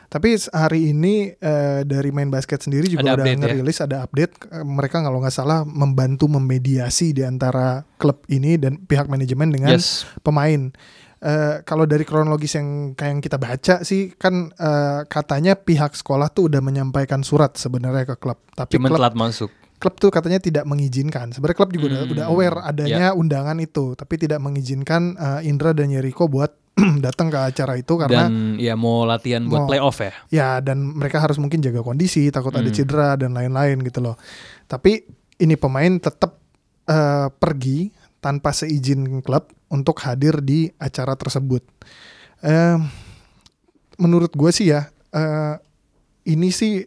[0.08, 3.42] Tapi hari ini eh, dari main basket sendiri juga Ada udah update ya?
[3.44, 4.32] ngerilis ada update.
[4.48, 9.76] Eh, Mereka kalau nggak salah membantu memediasi di antara klub ini dan pihak manajemen dengan
[9.76, 10.72] yes pemain.
[11.20, 16.32] Eh, kalau dari kronologis yang kayak yang kita baca sih kan eh, katanya pihak sekolah
[16.32, 20.40] tuh udah menyampaikan surat sebenarnya ke klub, tapi cuman klub telat masuk klub tuh katanya
[20.40, 21.30] tidak mengizinkan.
[21.30, 25.72] Sebenarnya klub juga udah, Hmm, udah aware adanya undangan itu, tapi tidak mengizinkan eh, Indra
[25.72, 26.52] dan Yeriko buat
[27.04, 29.68] datang ke acara itu karena dan ya mau latihan buat Mau.
[29.68, 32.76] playoff ya ya dan mereka harus mungkin jaga kondisi, takut ada Hmm.
[32.76, 34.16] cedera dan lain-lain gitu loh.
[34.64, 35.04] Tapi
[35.38, 36.36] ini pemain tetap
[36.86, 41.64] eh, pergi tanpa seizin klub untuk hadir di acara tersebut.
[42.40, 42.78] Eh,
[43.96, 45.54] menurut gue sih ya, eh,
[46.26, 46.84] ini sih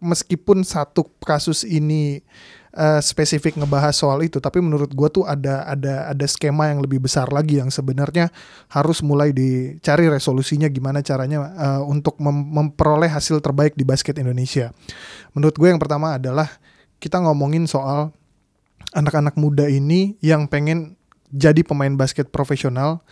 [0.00, 2.24] meskipun satu kasus ini
[2.72, 7.04] eh, spesifik ngebahas soal itu, tapi menurut gue tuh ada ada ada skema yang lebih
[7.04, 8.32] besar lagi yang sebenarnya
[8.72, 14.72] harus mulai dicari resolusinya gimana caranya eh, untuk mem- memperoleh hasil terbaik di basket Indonesia.
[15.36, 16.48] Menurut gue yang pertama adalah
[16.96, 18.16] kita ngomongin soal
[18.96, 20.96] anak-anak muda ini yang pengen
[21.34, 23.02] jadi pemain basket profesional,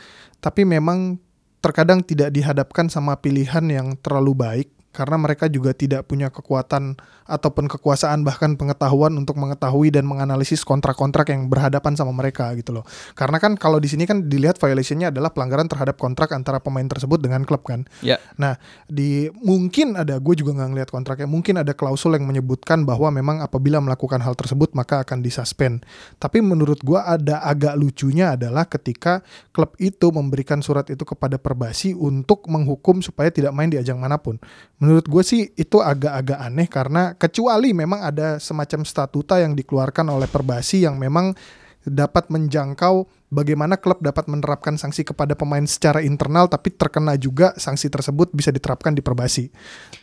[0.40, 1.20] tapi memang
[1.62, 7.64] terkadang tidak dihadapkan sama pilihan yang terlalu baik karena mereka juga tidak punya kekuatan ataupun
[7.64, 12.84] kekuasaan bahkan pengetahuan untuk mengetahui dan menganalisis kontrak-kontrak yang berhadapan sama mereka gitu loh.
[13.16, 17.18] Karena kan kalau di sini kan dilihat violationnya adalah pelanggaran terhadap kontrak antara pemain tersebut
[17.24, 17.88] dengan klub kan.
[18.04, 21.28] ya Nah, di mungkin ada gue juga nggak ngeliat kontraknya.
[21.28, 25.86] Mungkin ada klausul yang menyebutkan bahwa memang apabila melakukan hal tersebut maka akan disuspend.
[26.20, 29.24] Tapi menurut gue ada agak lucunya adalah ketika
[29.56, 34.20] klub itu memberikan surat itu kepada Perbasi untuk menghukum supaya tidak main di ajang mana
[34.20, 34.36] pun.
[34.82, 40.26] Menurut gue sih itu agak-agak aneh karena kecuali memang ada semacam statuta yang dikeluarkan oleh
[40.26, 41.38] Perbasi yang memang
[41.82, 47.88] dapat menjangkau bagaimana klub dapat menerapkan sanksi kepada pemain secara internal tapi terkena juga sanksi
[47.88, 49.48] tersebut bisa diterapkan di perbasi.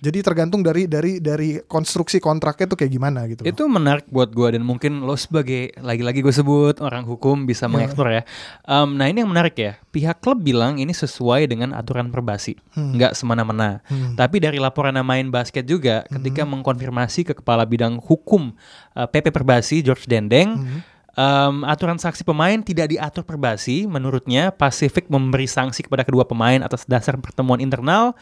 [0.02, 3.46] Jadi tergantung dari dari dari konstruksi kontraknya itu kayak gimana gitu.
[3.46, 3.48] loh.
[3.54, 8.10] Itu menarik buat gue dan mungkin lo sebagai lagi-lagi gue sebut orang hukum bisa mengeksplor
[8.10, 8.24] ya.
[8.66, 9.78] Em, nah ini yang menarik ya.
[9.94, 13.82] Pihak klub bilang ini sesuai dengan aturan perbasi, nggak semena-mena.
[13.90, 14.18] Hmm.
[14.18, 18.52] Tapi dari laporan main basket juga, ketika mengkonfirmasi ke kepala bidang hukum
[18.98, 20.82] eh, PP Perbasi George Dendeng, Hmm.
[21.20, 23.84] Em, aturan saksi pemain tidak diatur Perbasi.
[23.84, 28.16] Menurutnya Pacific memberi sanksi kepada kedua pemain atas dasar pertemuan internal.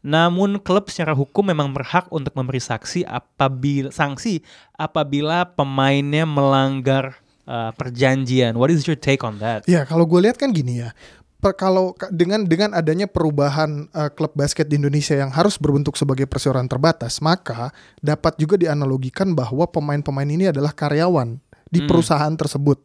[0.00, 4.46] Namun klub secara hukum memang berhak untuk memberi saksi apabila sanksi
[4.78, 7.18] apabila pemainnya melanggar
[7.50, 8.54] uh, perjanjian.
[8.54, 9.66] What is your take on that?
[9.66, 10.94] Ya kalau gue lihat kan gini ya.
[11.42, 15.94] Per- kalau ka- dengan dengan adanya perubahan eh, klub basket di Indonesia yang harus berbentuk
[15.94, 17.70] sebagai perseorangan terbatas, maka
[18.02, 21.38] dapat juga dianalogikan bahwa pemain-pemain ini adalah karyawan
[21.68, 22.80] di perusahaan tersebut.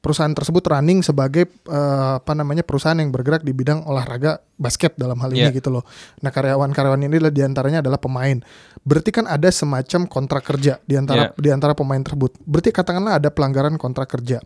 [0.00, 5.20] Perusahaan tersebut running sebagai eh, apa namanya perusahaan yang bergerak di bidang olahraga basket dalam
[5.20, 5.52] hal ini Yeah.
[5.52, 5.84] gitu loh.
[6.24, 8.40] Nah karyawan-karyawan ini di antaranya adalah pemain.
[8.80, 11.36] Berarti kan ada semacam kontrak kerja di antara Yeah.
[11.36, 12.32] di antara pemain tersebut.
[12.48, 14.40] Berarti katakanlah ada pelanggaran kontrak kerja.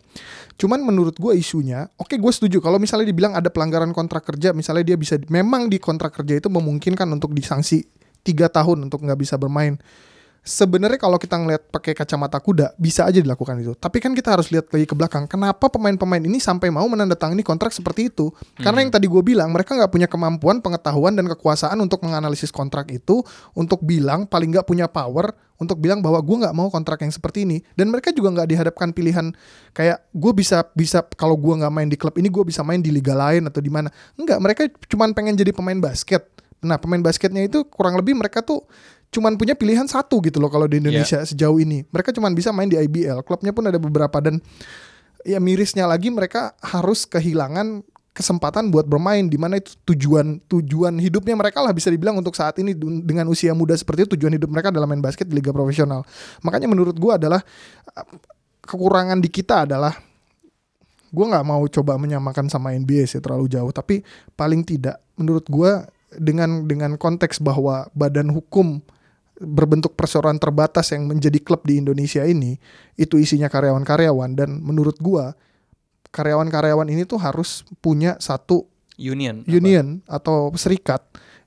[0.59, 4.83] Cuman menurut gue isunya, oke gue setuju kalau misalnya dibilang ada pelanggaran kontrak kerja, misalnya
[4.83, 7.87] dia bisa memang di kontrak kerja itu memungkinkan untuk disanksi
[8.27, 9.79] tiga tahun untuk nggak bisa bermain.
[10.45, 13.73] Sebenarnya kalau kita ngeliat pakai kacamata kuda bisa aja dilakukan itu.
[13.73, 15.25] Tapi kan kita harus lihat lagi ke belakang.
[15.25, 18.29] Kenapa pemain-pemain ini sampai mau menandatangani kontrak seperti itu?
[18.61, 22.93] Karena yang tadi gue bilang mereka nggak punya kemampuan, pengetahuan dan kekuasaan untuk menganalisis kontrak
[22.93, 23.25] itu,
[23.57, 27.49] untuk bilang paling nggak punya power untuk bilang bahwa gue nggak mau kontrak yang seperti
[27.49, 27.65] ini.
[27.73, 29.33] Dan mereka juga nggak dihadapkan pilihan
[29.73, 32.93] kayak gue bisa bisa kalau gue nggak main di klub ini gue bisa main di
[32.93, 33.89] liga lain atau di mana.
[34.21, 36.29] Enggak, mereka cuman pengen jadi pemain basket.
[36.65, 38.65] Nah pemain basketnya itu kurang lebih mereka tuh
[39.15, 41.87] cuman punya pilihan satu gitu loh kalau di Indonesia sejauh ini.
[41.87, 43.23] Mereka cuman bisa main di IBL.
[43.23, 44.43] Klubnya pun ada beberapa dan
[45.23, 51.35] ya mirisnya lagi mereka harus kehilangan kesempatan buat bermain di mana itu tujuan tujuan hidupnya
[51.35, 52.71] mereka lah bisa dibilang untuk saat ini
[53.03, 56.07] dengan usia muda seperti itu tujuan hidup mereka adalah main basket di liga profesional.
[56.43, 57.43] Makanya menurut gua adalah
[57.95, 58.07] uh,
[58.67, 59.95] kekurangan di kita adalah
[61.15, 64.03] gue nggak mau coba menyamakan sama NBA sih terlalu jauh tapi
[64.35, 68.83] paling tidak menurut gua dengan dengan konteks bahwa badan hukum
[69.39, 72.55] berbentuk perseorangan terbatas yang menjadi klub di Indonesia ini
[72.95, 75.35] itu isinya karyawan-karyawan dan menurut gua
[76.15, 79.43] karyawan-karyawan ini tuh harus punya satu Union.
[79.43, 79.51] apa?
[79.51, 81.03] union atau serikat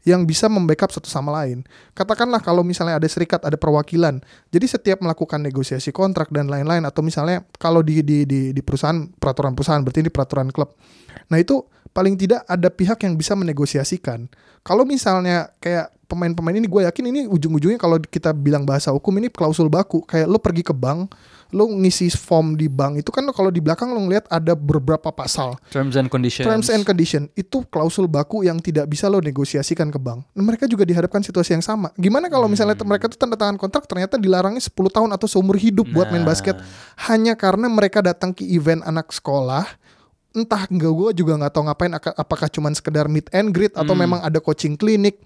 [0.08, 1.68] yang bisa membackup satu sama lain.
[1.92, 4.24] Katakanlah kalau misalnya ada serikat, ada perwakilan.
[4.56, 9.08] Jadi setiap melakukan negosiasi kontrak dan lain-lain atau misalnya kalau di di di, di perusahaan
[9.20, 10.80] peraturan perusahaan berarti ini peraturan klub.
[11.28, 11.60] Nah, itu
[11.92, 14.32] paling tidak ada pihak yang bisa menegosiasikan.
[14.64, 19.28] Kalau misalnya kayak pemain-pemain ini gue yakin ini ujung-ujungnya kalau kita bilang bahasa hukum ini
[19.28, 20.02] klausul baku.
[20.02, 21.12] Kayak lo pergi ke bank,
[21.50, 25.60] lo ngisi form di bank itu kan kalau di belakang lo ngeliat ada beberapa pasal.
[25.68, 26.48] Terms and conditions.
[26.48, 30.24] Terms and condition itu klausul baku yang tidak bisa lo negosiasikan ke bank.
[30.32, 31.92] Nah, mereka juga dihadapkan situasi yang sama.
[31.94, 32.88] Gimana kalau misalnya Hmm.
[32.88, 36.32] mereka tuh tanda tangan kontrak ternyata dilarangnya 10 tahun atau seumur hidup buat main Nah.
[36.32, 36.56] basket
[37.04, 39.68] hanya karena mereka datang ke event anak sekolah.
[40.32, 43.92] Entah enggak gue juga nggak tahu ngapain aka- apakah cuman sekedar meet and greet atau
[43.92, 44.06] Hmm.
[44.06, 45.20] memang ada coaching klinik.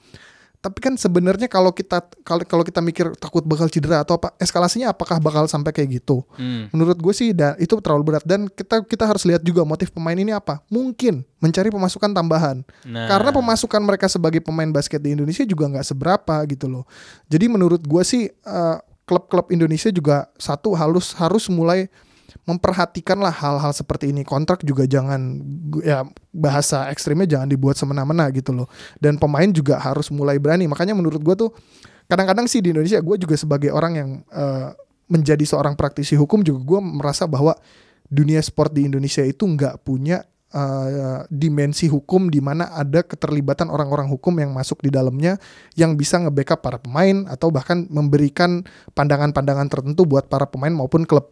[0.61, 5.17] Tapi kan sebenarnya kalau kita kalau kita mikir takut bakal cedera atau apa eskalasinya apakah
[5.17, 6.21] bakal sampai kayak gitu?
[6.37, 6.69] Hmm.
[6.69, 10.13] Menurut gue sih da- itu terlalu berat dan kita kita harus lihat juga motif pemain
[10.13, 10.61] ini apa.
[10.69, 12.61] Mungkin mencari pemasukan tambahan.
[12.85, 13.09] Nah.
[13.09, 16.85] Karena pemasukan mereka sebagai pemain basket di Indonesia juga nggak seberapa gitu loh.
[17.25, 18.77] Jadi menurut gue sih eh,
[19.09, 21.89] klub-klub Indonesia juga satu harus harus mulai
[22.49, 24.25] memperhatikanlah hal-hal seperti ini.
[24.25, 25.41] Kontrak juga jangan
[25.85, 26.01] ya
[26.33, 28.67] bahasa ekstrimnya jangan dibuat semena-mena gitu loh.
[28.97, 30.65] Dan pemain juga harus mulai berani.
[30.65, 31.49] Makanya menurut gue tuh
[32.09, 34.69] kadang-kadang sih di Indonesia gue juga sebagai orang yang eh,
[35.11, 37.55] menjadi seorang praktisi hukum juga gue merasa bahwa
[38.11, 44.11] dunia sport di Indonesia itu nggak punya eh, dimensi hukum di mana ada keterlibatan orang-orang
[44.11, 45.39] hukum yang masuk di dalamnya
[45.79, 51.31] yang bisa nge-backup para pemain atau bahkan memberikan pandangan-pandangan tertentu buat para pemain maupun klub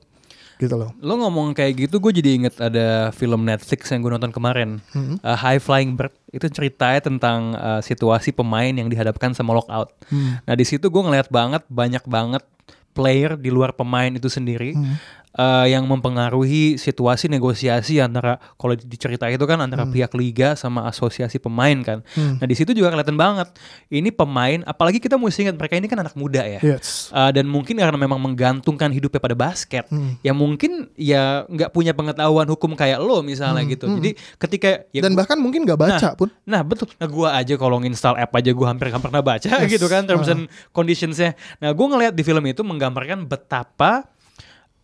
[0.59, 0.91] gitu loh.
[0.99, 5.15] Lo ngomong kayak gitu, gue jadi inget ada film Netflix yang gue nonton kemarin, Hmm.
[5.23, 6.11] Uh, High Flying Bird.
[6.29, 9.95] Itu ceritanya tentang uh, situasi pemain yang dihadapkan sama lockout.
[10.11, 10.37] Hmm.
[10.43, 12.43] Nah di situ gue ngeliat banget banyak banget
[12.91, 14.99] player di luar pemain itu sendiri Hmm.
[15.33, 21.37] Uh, yang mempengaruhi situasi negosiasi antara kalau dicerita itu kan antara pihak liga sama asosiasi
[21.37, 21.99] pemain kan.
[22.13, 22.37] Hmm.
[22.37, 23.51] Nah di situ juga kelihatan banget
[23.87, 26.59] ini pemain, apalagi kita mesti ingat mereka ini kan anak muda ya.
[26.61, 27.09] Yes.
[27.09, 30.15] Uh, dan mungkin karena memang menggantungkan hidupnya pada basket, Hmm.
[30.21, 33.89] ya mungkin ya nggak punya pengetahuan hukum kayak lo misalnya gitu.
[33.89, 36.29] Jadi ketika ya Dan gua- bahkan mungkin nggak baca pun.
[36.45, 36.87] Nah betul.
[36.95, 39.69] Nah gue aja kalau nginstall app aja gue hampir nggak pernah baca Yes.
[39.69, 40.33] gitu kan terms Ah.
[40.33, 41.33] and conditionsnya.
[41.57, 44.05] Nah gue ngelihat di film itu menggambarkan betapa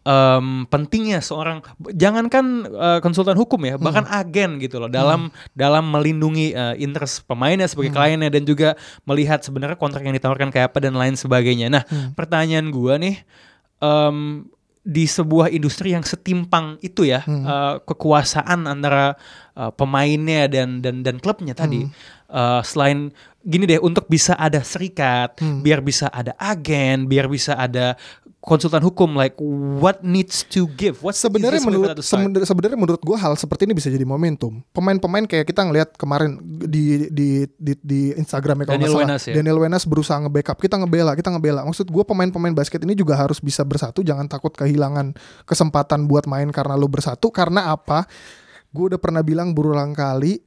[0.05, 6.53] em, pentingnya seorang jangankan eh, konsultan hukum ya bahkan agen gitu loh dalam dalam melindungi
[6.53, 8.77] eh, interest pemainnya sebagai kliennya dan juga
[9.09, 11.67] melihat sebenarnya kontrak yang ditawarkan kayak apa dan lain sebagainya.
[11.73, 11.83] Nah
[12.13, 13.15] pertanyaan gue nih
[13.81, 14.45] em,
[14.85, 19.17] di sebuah industri yang setimpang itu ya eh, kekuasaan antara
[19.57, 21.89] eh, pemainnya dan dan dan klubnya tadi
[22.27, 23.09] eh, selain
[23.45, 27.93] gini deh untuk bisa ada serikat biar bisa ada agen biar bisa ada
[28.41, 29.33] konsultan hukum like
[29.81, 33.89] what needs to give what Sebenarnya menurut sebenar- sebenarnya menurut gue hal seperti ini bisa
[33.89, 34.61] jadi momentum.
[34.69, 39.33] Pemain-pemain kayak kita ngelihat kemarin di di di, di Instagramnya kalau Daniel salah, Wenas ya?
[39.33, 41.65] Daniel Wenas berusaha nge-backup, kita ngebela, kita ngebela.
[41.65, 45.17] Maksud gue pemain-pemain basket ini juga harus bisa bersatu, jangan takut kehilangan
[45.49, 47.33] kesempatan buat main karena lo bersatu.
[47.33, 48.05] Karena apa?
[48.69, 50.37] Gue udah pernah bilang berulang kali,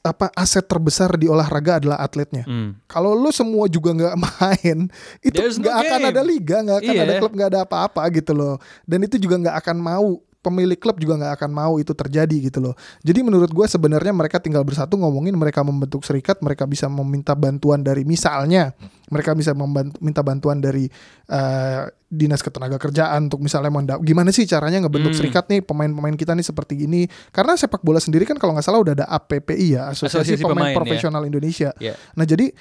[0.00, 2.46] apa aset terbesar di olahraga adalah atletnya.
[2.46, 2.78] Hmm.
[2.86, 4.86] Kalau lu semua juga nggak main,
[5.18, 6.10] itu There's no nggak akan game.
[6.10, 7.02] ada liga, nggak akan Iya.
[7.02, 8.54] ada klub, nggak ada apa-apa gitu loh.
[8.86, 10.08] Dan itu juga nggak akan mau
[10.44, 12.76] pemilik klub juga nggak akan mau itu terjadi gitu loh.
[13.00, 17.80] Jadi menurut gue sebenarnya mereka tinggal bersatu ngomongin mereka membentuk serikat, mereka bisa meminta bantuan
[17.80, 18.76] dari misalnya
[19.08, 20.84] mereka bisa membantu, minta bantuan dari
[21.24, 25.18] eh, dinas ketenaga kerjaan untuk misalnya menda- gimana sih caranya ngebentuk Hmm.
[25.18, 27.08] serikat nih pemain-pemain kita nih seperti ini.
[27.30, 30.52] Karena sepak bola sendiri kan kalau nggak salah udah ada APPI ya, Asosiasi, Asosiasi Pemain,
[30.54, 30.76] Pemain, ya.
[30.76, 31.70] Profesional Indonesia.
[31.76, 31.96] Ya.
[32.12, 32.52] Nah jadi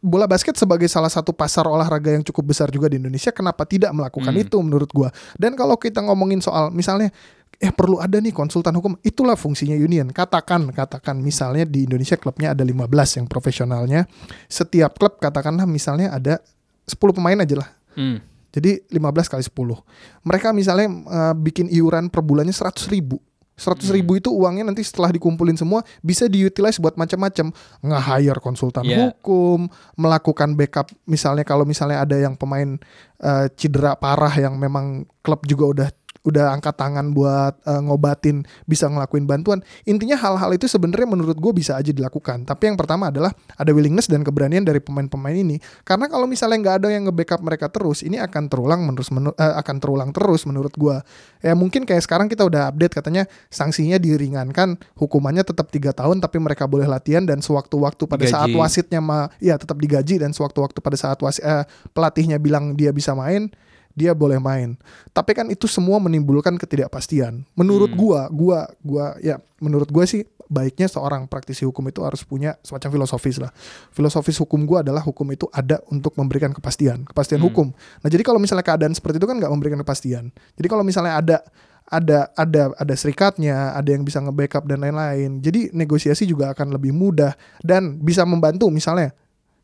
[0.00, 3.92] bola basket sebagai salah satu pasar olahraga yang cukup besar juga di Indonesia, kenapa tidak
[3.92, 4.44] melakukan Hmm.
[4.44, 5.12] itu menurut gua?
[5.36, 7.12] Dan kalau kita ngomongin soal misalnya
[7.60, 10.10] eh perlu ada nih konsultan hukum, itulah fungsinya union.
[10.10, 14.08] Katakan katakan misalnya di Indonesia klubnya ada 15 yang profesionalnya.
[14.48, 16.40] Setiap klub katakanlah misalnya ada
[16.88, 17.68] 10 pemain aja lah.
[17.94, 18.18] Hmm.
[18.54, 19.82] Jadi 15 kali 10.
[20.24, 23.20] Mereka misalnya eh, bikin iuran per bulannya 100 ribu.
[23.54, 27.54] 100 ribu itu uangnya nanti setelah dikumpulin semua bisa diutilize buat macam-macam.
[27.82, 29.14] Nge-hire konsultan Yeah.
[29.14, 30.90] hukum melakukan backup.
[31.08, 32.76] Misalnya kalau misalnya ada yang pemain
[33.22, 35.88] eh, cedera parah yang memang klub juga udah
[36.24, 39.60] udah angkat tangan buat eh, ngobatin bisa ngelakuin bantuan.
[39.84, 42.48] Intinya hal-hal itu sebenarnya menurut gue bisa aja dilakukan.
[42.48, 45.60] Tapi yang pertama adalah ada willingness dan keberanian dari pemain-pemain ini.
[45.84, 49.54] Karena kalau misalnya nggak ada yang nge-backup mereka terus ini akan terulang menerus menu- eh,
[49.60, 50.96] akan terulang terus menurut gue
[51.44, 56.40] ya mungkin kayak sekarang kita udah update katanya sanksinya diringankan hukumannya tetap tiga tahun tapi
[56.40, 58.62] mereka boleh latihan dan sewaktu-waktu pada saat Digaji.
[58.64, 63.12] wasitnya ma ya tetap digaji dan sewaktu-waktu pada saat wasi, eh, pelatihnya bilang dia bisa
[63.12, 63.52] main
[63.94, 64.74] dia boleh main.
[65.14, 67.46] Tapi kan itu semua menimbulkan ketidakpastian.
[67.54, 72.58] Menurut gua, gua gua ya menurut gua sih baiknya seorang praktisi hukum itu harus punya
[72.60, 73.54] semacam filosofis lah.
[73.94, 77.72] Filosofis hukum gua adalah hukum itu ada untuk memberikan kepastian, kepastian hukum.
[78.02, 80.34] Nah, jadi kalau misalnya keadaan seperti itu kan nggak memberikan kepastian.
[80.58, 81.38] Jadi kalau misalnya ada
[81.84, 85.38] ada ada ada serikatnya, ada yang bisa nge-backup dan lain-lain.
[85.44, 89.12] Jadi negosiasi juga akan lebih mudah dan bisa membantu misalnya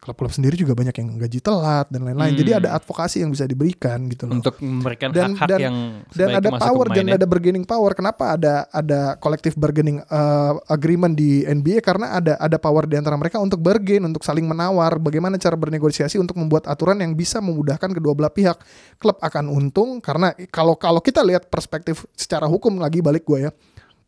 [0.00, 2.32] klub-klub sendiri juga banyak yang gaji telat dan lain-lain.
[2.32, 4.40] Jadi ada advokasi yang bisa diberikan gitu loh.
[4.40, 5.76] untuk memberikan dan hak-hak dan yang
[6.16, 7.92] dan ada power dan ada bargaining power.
[7.92, 13.20] Kenapa ada ada collective bargaining uh, agreement di NBA karena ada ada power di antara
[13.20, 17.92] mereka untuk bargain, untuk saling menawar bagaimana cara bernegosiasi untuk membuat aturan yang bisa memudahkan
[17.92, 18.56] kedua belah pihak.
[18.96, 23.52] Klub akan untung karena kalau kalau kita lihat perspektif secara hukum lagi balik gue ya.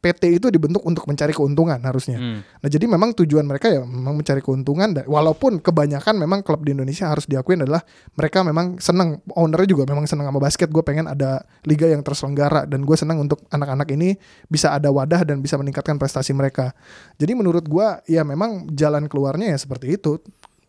[0.03, 2.19] PT itu dibentuk untuk mencari keuntungan harusnya.
[2.19, 2.43] Hmm.
[2.43, 4.91] Nah jadi memang tujuan mereka ya memang mencari keuntungan.
[4.91, 7.87] Dan, walaupun kebanyakan memang klub di Indonesia harus diakuin adalah
[8.19, 10.75] mereka memang senang ownernya juga memang senang sama basket.
[10.75, 14.19] Gue pengen ada liga yang terselenggara dan gue senang untuk anak-anak ini
[14.51, 16.75] bisa ada wadah dan bisa meningkatkan prestasi mereka.
[17.23, 20.19] Jadi menurut gue ya memang jalan keluarnya ya seperti itu.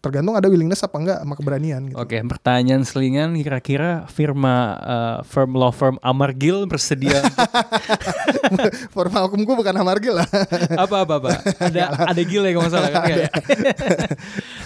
[0.03, 1.95] Tergantung ada willingness apa enggak sama keberanian gitu.
[1.95, 7.23] Oke, pertanyaan selingan kira-kira firma eh, firm law firm Amargil bersedia
[8.95, 10.27] Formal hukum gue bukan Amargil lah.
[10.83, 11.29] apa apa apa
[11.59, 13.29] ada ada gil ya kalau nggak salah kan Nggak ya?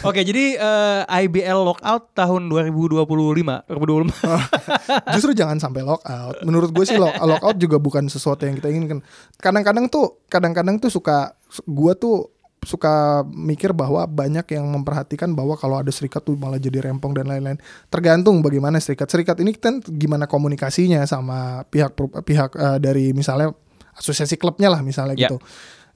[0.05, 6.45] Oke, jadi eh, IBL lockout tahun 2025 2025 Justru jangan sampai lockout.
[6.45, 8.99] Menurut gue sih lock, lockout juga bukan sesuatu yang kita inginkan.
[9.41, 11.33] Kadang-kadang tuh, kadang-kadang tuh suka,
[11.65, 16.89] gue tuh suka mikir bahwa banyak yang memperhatikan bahwa kalau ada serikat tuh malah jadi
[16.89, 17.61] rempong dan lain-lain.
[17.87, 19.07] Tergantung bagaimana serikat.
[19.07, 21.95] Serikat ini kan gimana komunikasinya sama pihak
[22.27, 23.53] pihak eh, dari misalnya
[23.97, 25.27] asosiasi klubnya lah misalnya Ya.
[25.27, 25.41] gitu.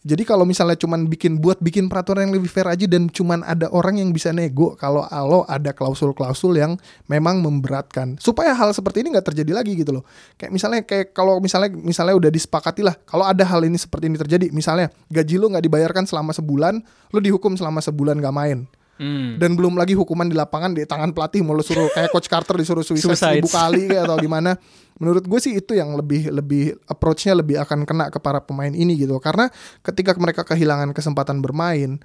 [0.01, 3.69] Jadi kalau misalnya cuman bikin buat bikin peraturan yang lebih fair aja dan cuman ada
[3.69, 6.73] orang yang bisa nego kalau alo ada klausul-klausul yang
[7.05, 10.03] memang memberatkan supaya hal seperti ini nggak terjadi lagi gitu loh.
[10.41, 14.17] Kayak misalnya kayak kalau misalnya misalnya udah disepakati lah kalau ada hal ini seperti ini
[14.17, 16.81] terjadi misalnya gaji lo nggak dibayarkan selama sebulan
[17.13, 18.65] lo dihukum selama sebulan nggak main
[19.01, 19.41] Hmm.
[19.41, 22.53] dan belum lagi hukuman di lapangan di tangan pelatih mau lo suruh kayak coach Carter
[22.53, 23.41] disuruh suicide Suicides.
[23.41, 24.53] seribu kali kayak atau gimana
[25.01, 28.93] menurut gue sih itu yang lebih lebih approach-nya lebih akan kena ke para pemain ini
[28.93, 29.49] gitu karena
[29.81, 31.97] ketika mereka kehilangan kesempatan bermain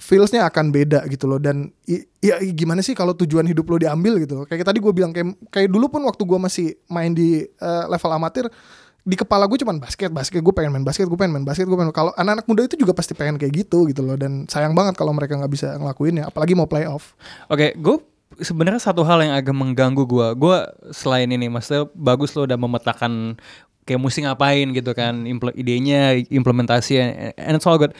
[0.00, 1.68] feelsnya akan beda gitu loh dan
[2.24, 4.44] ya gimana sih kalau tujuan hidup lo diambil gitu loh.
[4.48, 8.10] kayak tadi gue bilang kayak kayak dulu pun waktu gue masih main di eh, level
[8.16, 8.48] amatir
[9.00, 11.78] di kepala gue cuman basket basket gue pengen main basket gue pengen main basket gue
[11.78, 14.96] pengen kalau anak-anak muda itu juga pasti pengen kayak gitu gitu loh dan sayang banget
[15.00, 17.16] kalau mereka nggak bisa ngelakuinnya apalagi mau playoff
[17.50, 17.96] Oke, gue
[18.38, 20.28] sebenarnya satu hal yang agak mengganggu gue.
[20.38, 20.56] Gue
[20.94, 23.36] selain ini, maksudnya bagus lo udah memetakan
[23.88, 27.00] kayak mesti ngapain gitu kan, impl- idenya, implementasi,
[27.34, 27.90] and it's all good.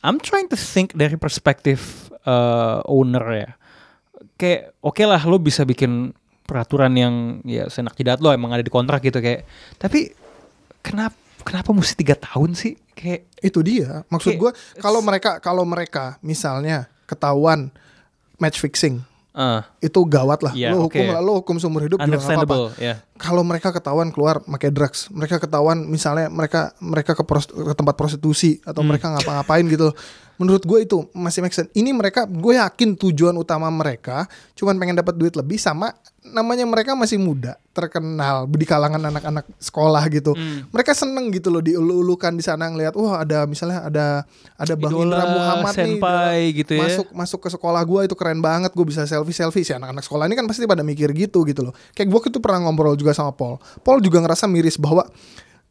[0.00, 3.50] I'm trying to think dari perspektif uh, owner ya.
[4.40, 6.14] Kayak oke lah lo bisa bikin
[6.46, 9.44] peraturan yang ya senak jidat lo emang ada di kontrak gitu kayak.
[9.76, 10.14] Tapi
[10.86, 12.78] kenapa kenapa mesti tiga tahun sih?
[12.92, 17.68] Kayak itu dia maksud gue kalau mereka kalau mereka misalnya ketahuan
[18.36, 22.08] match fixing uh, itu gawat lah Iya, lo hukum lah lo hukum seumur hidup juga
[22.08, 23.04] apa-apa understandable ya.
[23.14, 27.94] kalau mereka ketahuan keluar pakai drugs, mereka ketahuan misalnya mereka mereka ke, pros- ke tempat
[27.94, 28.88] prostitusi atau Hmm.
[28.88, 29.92] mereka ngapa-ngapain gitu.
[30.36, 31.72] Menurut gue itu masih make sense.
[31.72, 35.92] Ini mereka gue yakin tujuan utama mereka cuman pengen dapat duit lebih sama
[36.26, 40.34] namanya mereka masih muda, terkenal di kalangan anak-anak sekolah gitu.
[40.34, 40.66] Hmm.
[40.74, 44.06] Mereka seneng gitu loh diulu-ulukan di sana ngelihat wah ada misalnya ada
[44.58, 46.58] ada Bang Idola, Indra Muhammad nih senpai idola.
[46.58, 46.80] gitu ya.
[46.84, 50.24] masuk masuk ke sekolah gue itu keren banget gue bisa selfie selfie sih anak-anak sekolah
[50.28, 53.32] ini kan pasti pada mikir gitu gitu loh kayak gue itu pernah ngobrol juga sama
[53.32, 55.06] Paul Paul juga ngerasa miris bahwa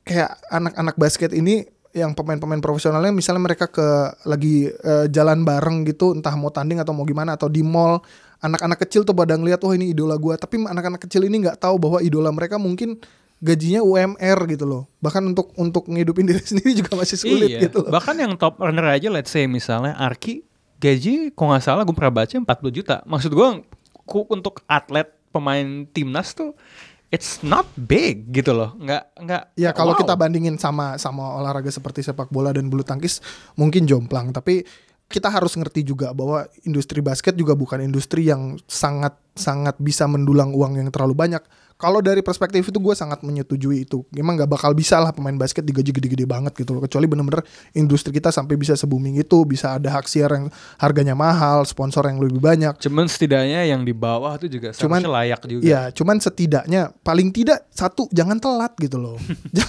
[0.05, 1.65] kayak anak-anak basket ini
[1.95, 3.87] yang pemain-pemain profesionalnya misalnya mereka ke
[4.27, 8.03] lagi eh, jalan bareng gitu entah mau tanding atau mau gimana atau di mall
[8.43, 11.79] anak-anak kecil tuh pada ngeliat wah ini idola gue tapi anak-anak kecil ini nggak tahu
[11.79, 12.99] bahwa idola mereka mungkin
[13.39, 17.63] gajinya UMR gitu loh bahkan untuk untuk ngidupin diri sendiri juga masih sulit iya.
[17.71, 20.43] gitu loh Bahkan yang top earner aja let's say misalnya Arki
[20.79, 22.45] gaji kok nggak salah gue pernah baca 40
[22.77, 22.95] juta.
[23.07, 23.49] Maksud gue
[24.29, 26.53] untuk atlet pemain timnas tuh
[27.15, 28.75] it's not big gitu loh.
[28.75, 29.99] Nggak nggak Ya kalau wow.
[30.03, 33.23] kita bandingin sama sama olahraga seperti sepak bola dan bulu tangkis
[33.55, 34.67] mungkin jomplang tapi
[35.07, 40.51] kita harus ngerti juga bahwa industri basket juga bukan industri yang sangat sangat bisa mendulang
[40.51, 41.43] uang yang terlalu banyak.
[41.75, 44.07] Kalau dari perspektif itu gue sangat menyetujui itu.
[44.15, 46.79] Emang nggak bakal bisa lah pemain basket digaji gede-gede banget gitu loh.
[46.79, 47.43] Kecuali bener-bener
[47.75, 50.47] industri kita sampai bisa se-booming itu, bisa ada hak siar yang
[50.79, 52.79] harganya mahal, sponsor yang lebih banyak.
[52.79, 55.61] Cuman setidaknya yang di bawah tuh juga Cuman- layak juga.
[55.67, 59.19] Iya, cuman setidaknya paling tidak satu jangan telat gitu loh.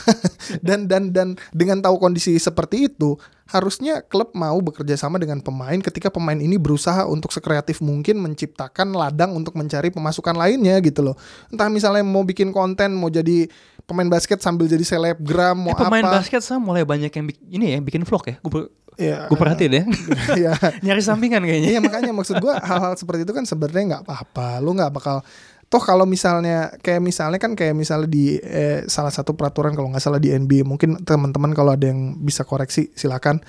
[0.66, 5.78] dan dan dan dengan tahu kondisi seperti itu, harusnya klub mau bekerja sama dengan pemain
[5.78, 11.16] ketika pemain ini berusaha untuk sekreatif mungkin menciptakan ladang untuk mencari pemasukan lainnya gitu loh.
[11.48, 13.46] Entah misalnya mau bikin konten, mau jadi
[13.82, 16.18] pemain basket sambil jadi selebgram, mau Eh, pemain apa.
[16.18, 18.36] basket saya mulai banyak yang ini ya bikin vlog ya.
[18.42, 18.66] Gue
[18.96, 19.84] gue perhatiin ya.
[20.40, 20.52] Iya.
[20.84, 21.70] Nyari sampingan kayaknya.
[21.70, 24.58] Iya makanya maksud gua hal-hal seperti itu kan sebenarnya nggak apa-apa.
[24.58, 25.20] Lu nggak bakal
[25.66, 30.02] toh kalau misalnya kayak misalnya kan kayak misalnya di eh, salah satu peraturan kalau nggak
[30.02, 33.42] salah di NBA mungkin teman-teman kalau ada yang bisa koreksi silakan.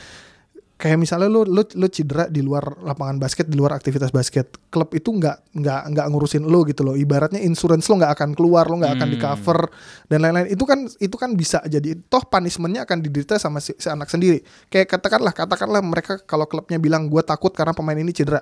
[0.78, 4.94] Kayak misalnya lu lu lu cedera di luar lapangan basket di luar aktivitas basket klub
[4.94, 6.94] itu nggak nggak nggak ngurusin lu gitu loh.
[6.94, 9.60] Ibaratnya insurance lo nggak akan keluar lo nggak akan di cover
[10.06, 10.54] dan lain-lain.
[10.54, 14.46] Itu kan itu kan bisa jadi toh punishmentnya akan diderita sama si, si anak sendiri.
[14.70, 18.38] Kayak katakanlah katakanlah mereka kalau klubnya bilang gue takut karena pemain ini cedera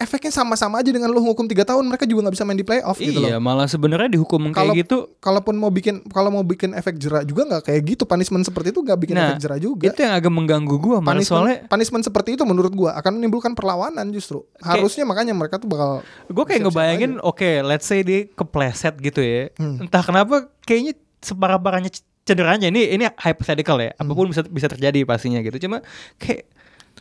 [0.00, 2.98] efeknya sama-sama aja dengan lo hukum tiga tahun mereka juga nggak bisa main di playoff
[2.98, 3.28] gitu loh.
[3.28, 4.96] Iya, malah sebenarnya dihukum kalau kayak gitu.
[5.18, 8.02] kalaupun mau bikin kalau mau bikin efek jerak juga nggak kayak gitu.
[8.08, 9.88] Punishment seperti itu nggak bikin Nah, efek jerak juga.
[9.90, 13.52] Itu yang agak mengganggu gua malah punishment, soalnya punishment seperti itu menurut gua akan menimbulkan
[13.52, 14.44] perlawanan justru.
[14.60, 19.52] Harusnya makanya mereka tuh bakal gue kayak ngebayangin oke let's say dia kepleset gitu ya.
[19.56, 19.84] Hmm.
[19.84, 21.90] entah kenapa kayaknya separah-parahnya
[22.22, 22.70] cederanya.
[22.70, 23.90] Ini ini hypothetical ya.
[23.94, 24.06] Hmm.
[24.06, 25.66] apa pun bisa bisa terjadi pastinya gitu.
[25.66, 25.82] Cuma
[26.18, 26.46] kayak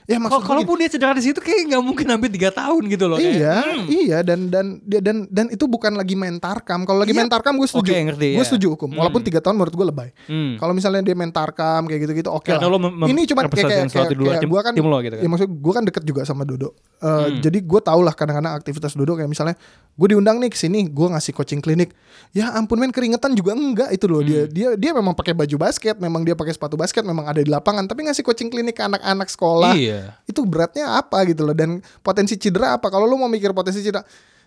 [0.03, 2.83] ya maksud kalau gua kalaupun dia cedera di situ kayak nggak mungkin hampir tiga tahun
[2.85, 6.37] gitu loh kayak, iya, hmm, iya dan dan dia dan dan itu bukan lagi main
[6.37, 6.83] tarkam.
[6.83, 7.19] Kalau lagi Iya.
[7.19, 7.89] main tarkam gue setuju.
[7.89, 8.45] Oke, ngerti, gue ya.
[8.45, 8.89] setuju hukum.
[8.91, 9.27] Walaupun Hmm.
[9.27, 10.09] tiga tahun menurut gue lebay.
[10.25, 10.51] hmm.
[10.57, 12.59] Kalau misalnya dia main tarkam kayak gitu-gitu oke lah.
[12.71, 15.23] mem- mem- Ini cuma kayak kayak, kayak, tim- gua kan tim lo gitu kan.
[15.23, 16.73] Ya maksud gue kan deket juga sama Dodo.
[16.97, 17.39] Eh, Hmm.
[17.39, 19.55] Jadi gue tau lah kadang-kadang aktivitas Dodo kayak misalnya
[19.91, 21.91] gue diundang nih ke sini, gue ngasih coaching klinik.
[22.31, 24.51] Ya ampun men keringetan juga enggak itu loh dia Hmm.
[24.51, 27.85] dia dia memang pakai baju basket, memang dia pakai sepatu basket, memang ada di lapangan.
[27.85, 32.35] Tapi ngasih coaching klinik ke anak-anak sekolah iya itu beratnya apa gitu loh dan potensi
[32.35, 32.87] cedera apa?
[32.87, 34.01] Kalau lu mau mikir potensi cedera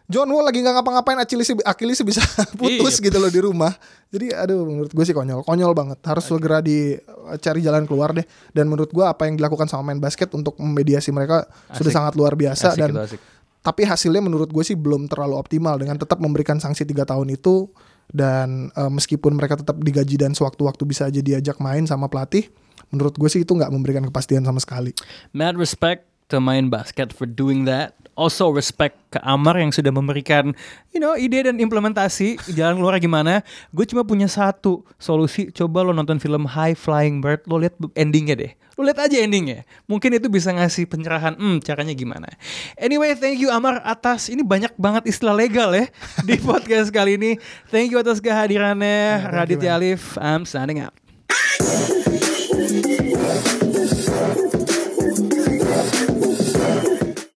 [0.05, 2.21] John Wall lagi nggak ngapa-ngapain Achilles Achilles bisa
[2.61, 3.09] putus Iya.
[3.09, 3.73] gitu loh di rumah.
[4.13, 5.97] Jadi aduh menurut gue sih konyol konyol banget.
[6.05, 8.27] Harus segera dicari jalan keluar deh.
[8.53, 11.97] Dan menurut gue apa yang dilakukan sama main basket untuk memediasi mereka sudah Asik.
[11.97, 13.21] sangat luar biasa asik dan gitu, asik.
[13.65, 15.81] tapi hasilnya menurut gue sih belum terlalu optimal.
[15.81, 17.73] Dengan tetap memberikan sanksi tiga tahun itu
[18.13, 22.53] dan eh, meskipun mereka tetap digaji dan sewaktu-waktu bisa aja diajak main sama pelatih
[22.95, 24.95] menurut gue sih itu nggak memberikan kepastian sama sekali.
[25.35, 27.93] Mad respect to main basket for doing that.
[28.15, 30.55] Also respect ke Amar yang sudah memberikan
[30.95, 33.43] you know ide dan implementasi jalan keluar gimana.
[33.75, 35.51] Gue cuma punya satu solusi.
[35.51, 38.55] Coba lo nonton film High Flying Bird lo lihat endingnya deh.
[38.79, 39.67] Lo lihat aja endingnya.
[39.91, 42.31] Mungkin itu bisa ngasih pencerahan hmm caranya gimana?
[42.79, 45.91] Anyway thank you Amar atas ini banyak banget istilah legal ya
[46.29, 47.35] di podcast kali ini.
[47.67, 50.15] Thank you atas kehadirannya Raditya Alif.
[50.23, 50.95] I'm signing out